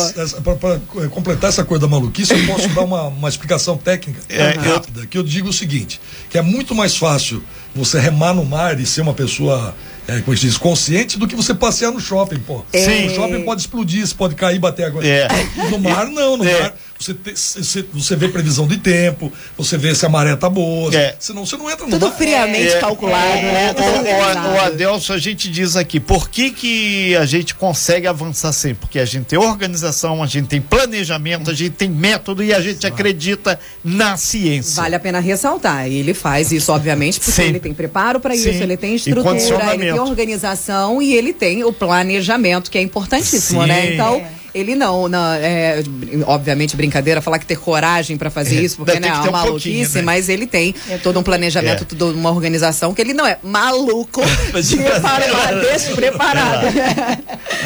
Para 0.43 1.09
completar 1.09 1.51
essa 1.51 1.65
coisa 1.65 1.83
da 1.83 1.89
maluquice, 1.89 2.33
eu 2.33 2.47
posso 2.47 2.69
dar 2.69 2.83
uma, 2.83 3.03
uma 3.05 3.29
explicação 3.29 3.77
técnica 3.77 4.21
é, 4.29 4.51
rápida, 4.53 5.01
eu... 5.01 5.07
que 5.07 5.19
eu 5.19 5.23
digo 5.23 5.49
o 5.49 5.53
seguinte, 5.53 6.01
que 6.31 6.39
é 6.39 6.43
muito 6.43 6.75
mais 6.75 6.97
fácil 6.97 7.43
você 7.75 7.99
remar 7.99 8.35
no 8.35 8.45
mar 8.45 8.79
e 8.79 8.87
ser 8.87 9.01
uma 9.01 9.15
pessoa 9.15 9.75
é, 10.09 10.21
como 10.21 10.37
diz, 10.37 10.57
consciente 10.57 11.19
do 11.19 11.29
que 11.29 11.37
você 11.37 11.55
passear 11.55 11.93
no 11.93 12.01
shopping, 12.01 12.41
pô. 12.41 12.65
Sim. 12.75 13.07
No 13.07 13.15
shopping 13.15 13.45
pode 13.45 13.61
explodir, 13.61 14.07
você 14.07 14.15
pode 14.15 14.35
cair, 14.35 14.59
bater 14.59 14.87
água. 14.87 15.07
É. 15.07 15.29
No 15.71 15.79
mar, 15.79 16.07
não, 16.07 16.37
no 16.37 16.45
é. 16.45 16.61
mar 16.61 16.75
você, 17.03 17.15
te, 17.15 17.33
você, 17.35 17.85
você 17.93 18.17
vê 18.17 18.29
previsão 18.29 18.67
de 18.67 18.79
tempo, 18.79 19.33
você 19.57 19.77
vê 19.77 19.95
se 19.95 20.07
a 20.07 20.09
maré 20.09 20.37
tá 20.37 20.49
boa, 20.49 20.95
é. 20.95 21.17
senão 21.19 21.45
você 21.45 21.57
não 21.57 21.69
entra 21.69 21.85
no 21.85 21.91
Tudo 21.91 22.07
mar. 22.07 22.17
friamente 22.17 22.75
é. 22.75 22.81
calculado, 22.81 23.43
né? 23.43 23.75
O, 23.77 24.51
o, 24.51 24.55
o 24.55 24.61
Adelso, 24.61 25.13
a 25.13 25.19
gente 25.19 25.51
diz 25.51 25.77
aqui, 25.77 25.99
por 25.99 26.29
que 26.29 26.51
que 26.51 27.17
a 27.17 27.27
gente 27.27 27.55
consegue 27.55 28.07
avançar 28.07 28.53
sempre? 28.53 28.79
Porque 28.81 28.99
a 28.99 29.05
gente 29.05 29.27
tem 29.27 29.39
organização, 29.39 30.23
a 30.23 30.27
gente 30.27 30.47
tem 30.47 30.61
planejamento, 30.61 31.51
a 31.51 31.55
gente 31.55 31.73
tem 31.73 31.91
método 31.91 32.43
e 32.43 32.55
a 32.55 32.61
gente 32.61 32.87
acredita 32.87 33.59
na 33.83 34.17
ciência. 34.17 34.81
Vale 34.81 34.95
a 34.95 35.01
pena 35.01 35.19
ressaltar, 35.19 35.87
ele 35.87 36.15
faz 36.15 36.53
isso, 36.53 36.73
obviamente, 36.73 37.19
porque 37.19 37.33
Sim. 37.33 37.49
ele 37.49 37.61
tem 37.61 37.75
preparo 37.75 38.21
para 38.21 38.35
isso, 38.35 38.49
ele 38.49 38.77
tem 38.77 38.95
estrutura, 38.95 39.75
ele 39.75 39.93
tem 39.93 40.01
organização 40.01 41.03
e 41.03 41.15
ele 41.15 41.33
tem 41.33 41.65
o 41.65 41.73
planejamento, 41.73 42.71
que 42.71 42.79
é 42.79 42.83
importantíssimo, 42.83 43.67
né? 43.67 43.83
Sim. 43.83 43.89
né? 43.89 43.95
Então 43.95 44.42
ele 44.55 44.75
não, 44.75 45.09
não 45.09 45.33
é, 45.35 45.83
obviamente 46.27 46.77
brincadeira 46.77 47.23
falar 47.23 47.39
que 47.39 47.47
ter 47.47 47.59
coragem 47.59 48.17
para 48.17 48.31
fazer 48.31 48.59
é, 48.59 48.63
isso, 48.63 48.77
porque 48.77 49.01
né, 49.01 49.09
é 49.09 49.13
uma 49.13 49.29
um 49.29 49.33
maluquice, 49.33 49.99
né? 49.99 50.03
mas 50.03 50.29
ele 50.29 50.47
tem 50.47 50.75
é 50.89 50.99
todo 50.99 51.19
um 51.19 51.23
planejamento, 51.23 51.83
é. 51.83 51.87
toda 51.87 52.07
uma 52.07 52.31
organização 52.31 52.93
que 52.93 53.01
ele 53.01 53.15
não 53.15 53.27
é 53.27 53.39
maluco 53.43 54.21
de 54.63 54.77
preparar, 54.77 55.61
deixa 55.61 55.95
preparado. 55.95 56.67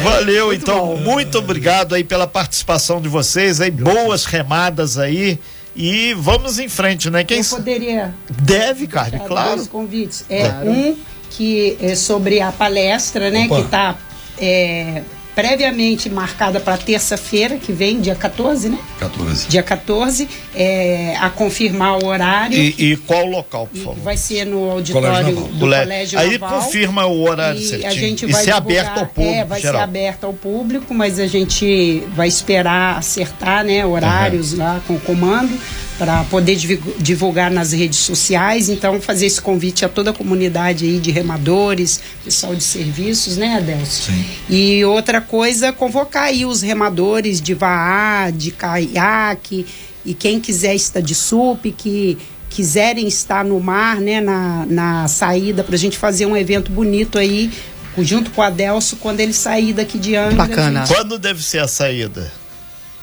Valeu, 0.01 0.47
muito 0.47 0.63
então, 0.63 0.87
bom. 0.87 0.97
muito 0.97 1.37
obrigado 1.37 1.93
aí 1.95 2.03
pela 2.03 2.27
participação 2.27 3.01
de 3.01 3.09
vocês, 3.09 3.59
aí 3.59 3.71
boas 3.71 4.25
remadas 4.25 4.97
aí. 4.97 5.39
E 5.79 6.15
vamos 6.15 6.57
em 6.57 6.67
frente, 6.67 7.07
né? 7.07 7.23
Quem 7.23 7.37
Eu 7.37 7.45
poderia. 7.45 8.11
Deve, 8.41 8.87
Carmen, 8.87 9.21
claro. 9.27 9.57
Dois 9.57 9.67
convites. 9.67 10.25
É 10.27 10.49
claro. 10.49 10.71
um 10.71 10.97
que 11.29 11.77
é 11.79 11.93
sobre 11.93 12.41
a 12.41 12.51
palestra, 12.51 13.29
né? 13.29 13.45
Opa. 13.45 13.55
Que 13.55 13.61
está 13.61 13.97
é, 14.39 15.03
previamente 15.37 16.09
marcada 16.09 16.59
para 16.59 16.75
terça-feira, 16.77 17.57
que 17.57 17.71
vem, 17.71 18.01
dia 18.01 18.15
14, 18.15 18.69
né? 18.69 18.79
14. 18.99 19.47
Dia 19.47 19.61
14, 19.61 20.27
é, 20.55 21.15
a 21.15 21.29
confirmar 21.29 22.03
o 22.03 22.07
horário. 22.07 22.57
E, 22.57 22.93
e 22.93 22.97
qual 22.97 23.23
local, 23.23 23.67
por 23.67 23.77
favor? 23.77 24.03
Vai 24.03 24.17
ser 24.17 24.45
no 24.45 24.71
auditório 24.71 25.07
Colégio 25.07 25.35
do 25.35 25.59
Colégio 25.59 26.17
Aí 26.17 26.39
Naval. 26.39 26.59
confirma 26.59 27.05
o 27.05 27.21
horário 27.21 27.59
e 27.59 27.67
certinho. 27.67 27.91
A 27.91 27.93
gente 27.93 28.25
vai 28.25 28.41
e 28.41 28.45
ser 28.45 28.51
aberto 28.51 28.97
ao 28.97 29.05
público. 29.05 29.35
É, 29.35 29.45
vai 29.45 29.61
geral. 29.61 29.77
ser 29.77 29.83
aberto 29.83 30.23
ao 30.23 30.33
público, 30.33 30.91
mas 30.95 31.19
a 31.19 31.27
gente 31.27 32.03
vai 32.15 32.27
esperar 32.27 32.97
acertar 32.97 33.63
né, 33.63 33.85
horários 33.85 34.53
uhum. 34.53 34.59
lá 34.59 34.81
com 34.87 34.95
o 34.95 34.99
comando 34.99 35.55
para 35.97 36.23
poder 36.25 36.55
divulgar 36.99 37.49
nas 37.49 37.71
redes 37.71 37.99
sociais. 37.99 38.69
Então, 38.69 39.01
fazer 39.01 39.25
esse 39.25 39.41
convite 39.41 39.83
a 39.83 39.89
toda 39.89 40.11
a 40.11 40.13
comunidade 40.13 40.85
aí 40.85 40.99
de 40.99 41.11
remadores, 41.11 41.99
pessoal 42.23 42.55
de 42.55 42.63
serviços, 42.63 43.37
né, 43.37 43.57
Adelson? 43.57 44.11
Sim. 44.11 44.25
E 44.49 44.85
outra 44.85 45.19
coisa, 45.19 45.73
convocar 45.73 46.23
aí 46.23 46.45
os 46.45 46.61
remadores 46.61 47.41
de 47.41 47.53
vaá, 47.53 48.29
de 48.29 48.51
caiaque 48.51 49.65
e 50.05 50.13
quem 50.13 50.39
quiser 50.39 50.75
estar 50.75 51.01
de 51.01 51.15
sup, 51.15 51.65
que 51.71 52.17
quiserem 52.49 53.07
estar 53.07 53.43
no 53.43 53.59
mar, 53.59 53.99
né, 53.99 54.21
na, 54.21 54.65
na 54.67 55.07
saída, 55.07 55.63
para 55.63 55.75
a 55.75 55.77
gente 55.77 55.97
fazer 55.97 56.25
um 56.25 56.35
evento 56.35 56.71
bonito 56.71 57.17
aí, 57.17 57.51
junto 57.99 58.31
com 58.31 58.41
o 58.41 58.43
Adelso, 58.43 58.95
quando 58.97 59.19
ele 59.19 59.33
sair 59.33 59.73
daqui 59.73 59.97
de 59.97 60.15
Angra. 60.15 60.47
Bacana. 60.47 60.85
Gente... 60.85 60.95
Quando 60.95 61.19
deve 61.19 61.43
ser 61.43 61.59
a 61.59 61.67
saída? 61.67 62.31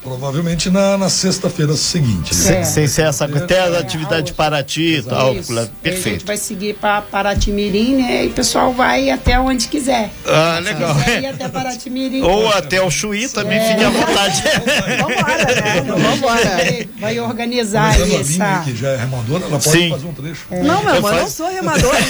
Provavelmente 0.04 0.68
na, 0.68 0.98
na 0.98 1.08
sexta-feira 1.08 1.74
seguinte. 1.76 2.34
Né? 2.34 2.60
É. 2.60 2.64
Sem 2.64 2.86
ser 2.86 3.06
essa 3.06 3.24
até 3.24 3.60
a 3.60 3.78
atividade 3.78 4.26
de 4.26 4.32
Paraty 4.34 4.98
e 4.98 5.02
tal. 5.02 5.34
Perfeito. 5.34 6.08
A 6.08 6.10
gente 6.10 6.26
vai 6.26 6.36
seguir 6.36 6.74
para 6.74 7.00
Paraty 7.00 7.50
Mirim, 7.50 7.96
né? 7.96 8.24
E 8.24 8.26
o 8.26 8.30
pessoal 8.30 8.70
vai 8.74 9.08
até 9.08 9.40
onde 9.40 9.66
quiser. 9.66 10.10
Ah, 10.26 10.60
legal. 10.62 10.94
Ir 11.20 11.26
até 11.26 11.48
Paraty 11.48 11.88
Mirim. 11.88 12.20
Ou 12.20 12.50
até 12.50 12.82
o 12.82 12.90
Chuí 12.90 13.28
também, 13.30 13.58
é. 13.58 13.68
fique 13.70 13.82
à 13.82 13.88
vontade. 13.88 14.42
Vambora, 15.00 15.54
né? 15.54 15.80
Vambora. 15.88 16.88
Vai 16.98 17.20
organizar 17.20 17.98
Mas 17.98 18.12
essa... 18.12 18.60
que 18.62 18.76
já 18.76 18.90
é 18.90 18.96
remadora, 18.96 19.44
ela 19.44 19.58
pode 19.58 19.70
Sim. 19.70 19.88
fazer 19.88 20.06
um 20.06 20.12
trecho. 20.12 20.46
É. 20.50 20.62
Não, 20.62 20.84
meu 20.84 20.96
amor, 20.96 21.14
eu 21.14 21.20
não 21.22 21.28
sou 21.30 21.48
remadora. 21.48 21.94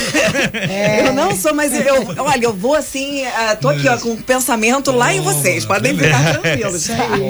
É. 0.54 1.08
Eu 1.08 1.12
não 1.12 1.36
sou, 1.36 1.54
mas 1.54 1.72
eu, 1.72 2.14
olha, 2.18 2.44
eu 2.44 2.52
vou 2.52 2.74
assim, 2.74 3.22
uh, 3.22 3.56
tô 3.60 3.68
aqui 3.68 3.88
ó, 3.88 3.96
com 3.98 4.12
o 4.12 4.16
pensamento 4.16 4.90
lá 4.90 5.12
em 5.12 5.20
vocês. 5.20 5.64
Podem 5.64 5.96
ficar 5.96 6.40
tranquilos. 6.40 6.88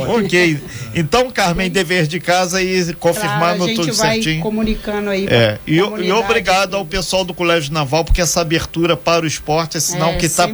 Ok. 0.09 0.54
Então, 0.95 1.31
Carmen, 1.31 1.71
dever 1.71 2.07
de 2.07 2.21
casa 2.21 2.62
e 2.62 2.93
confirmando 2.95 3.67
tudo 3.75 3.95
certinho. 3.95 4.11
A 4.11 4.14
gente 4.14 4.33
vai 4.35 4.43
comunicando 4.43 5.11
aí. 5.11 5.27
É. 5.27 5.59
E, 5.67 5.77
e, 5.77 6.12
obrigado 6.12 6.77
ao 6.77 6.85
pessoal 6.85 7.25
do 7.25 7.35
Colégio 7.35 7.73
Naval, 7.73 8.05
porque 8.05 8.21
essa 8.21 8.40
abertura 8.40 8.97
para 8.97 9.25
o 9.25 9.27
esporte 9.27 9.77
é 9.77 9.81
sinal 9.81 10.11
é, 10.11 10.17
que 10.17 10.27
está 10.27 10.49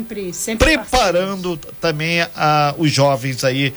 preparando 0.59 1.57
parceiro. 1.57 1.77
também 1.81 2.21
a, 2.35 2.75
os 2.79 2.91
jovens 2.91 3.45
aí. 3.45 3.73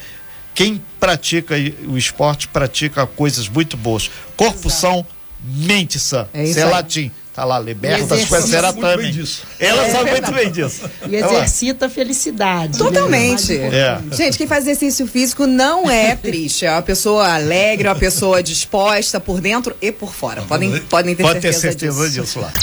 Quem 0.56 0.82
pratica 1.00 1.56
o 1.88 1.98
esporte 1.98 2.48
pratica 2.48 3.08
coisas 3.08 3.50
muito 3.50 3.76
boas. 3.76 4.12
Corpo 4.38 4.68
Exato. 4.68 4.70
são, 4.70 5.06
mente 5.44 6.00
sã. 6.00 6.28
É 6.34 6.44
isso, 6.44 6.60
é 6.60 6.66
latim. 6.66 7.12
Tá 7.34 7.44
lá, 7.44 7.60
liberta 7.60 8.14
as 8.14 8.26
coisas 8.26 8.52
também. 8.52 9.12
Ela 9.60 9.86
é, 9.88 9.92
sabe 9.92 10.12
muito 10.12 10.32
bem 10.32 10.52
disso. 10.52 10.82
E 11.10 11.16
exercita 11.16 11.88
a 11.88 11.90
felicidade. 11.90 12.78
Totalmente. 12.78 13.58
É. 13.58 14.00
Gente, 14.12 14.38
quem 14.38 14.46
faz 14.46 14.68
exercício 14.68 15.08
físico 15.08 15.48
não 15.48 15.90
é 15.90 16.16
triste. 16.16 16.66
É 16.66 16.72
uma 16.72 16.84
pessoa 16.84 17.34
alegre, 17.34 17.88
uma 17.88 17.96
pessoa 17.96 18.44
disposta 18.44 19.20
por 19.20 19.42
dentro 19.42 19.76
e 19.82 19.92
por 19.92 20.14
fora. 20.14 20.44
Podem, 20.44 20.80
podem 20.82 21.16
ter 21.16 21.24
Pode 21.24 21.42
certeza, 21.42 21.62
ter 21.62 21.70
certeza 21.72 22.10
disso. 22.10 22.22
disso 22.22 22.40
lá. 22.40 22.54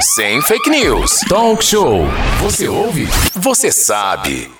Sem 0.00 0.40
fake 0.40 0.70
news. 0.70 1.20
Talk 1.28 1.62
show. 1.62 2.06
Você 2.40 2.68
ouve? 2.68 3.06
Você 3.34 3.70
sabe. 3.70 4.50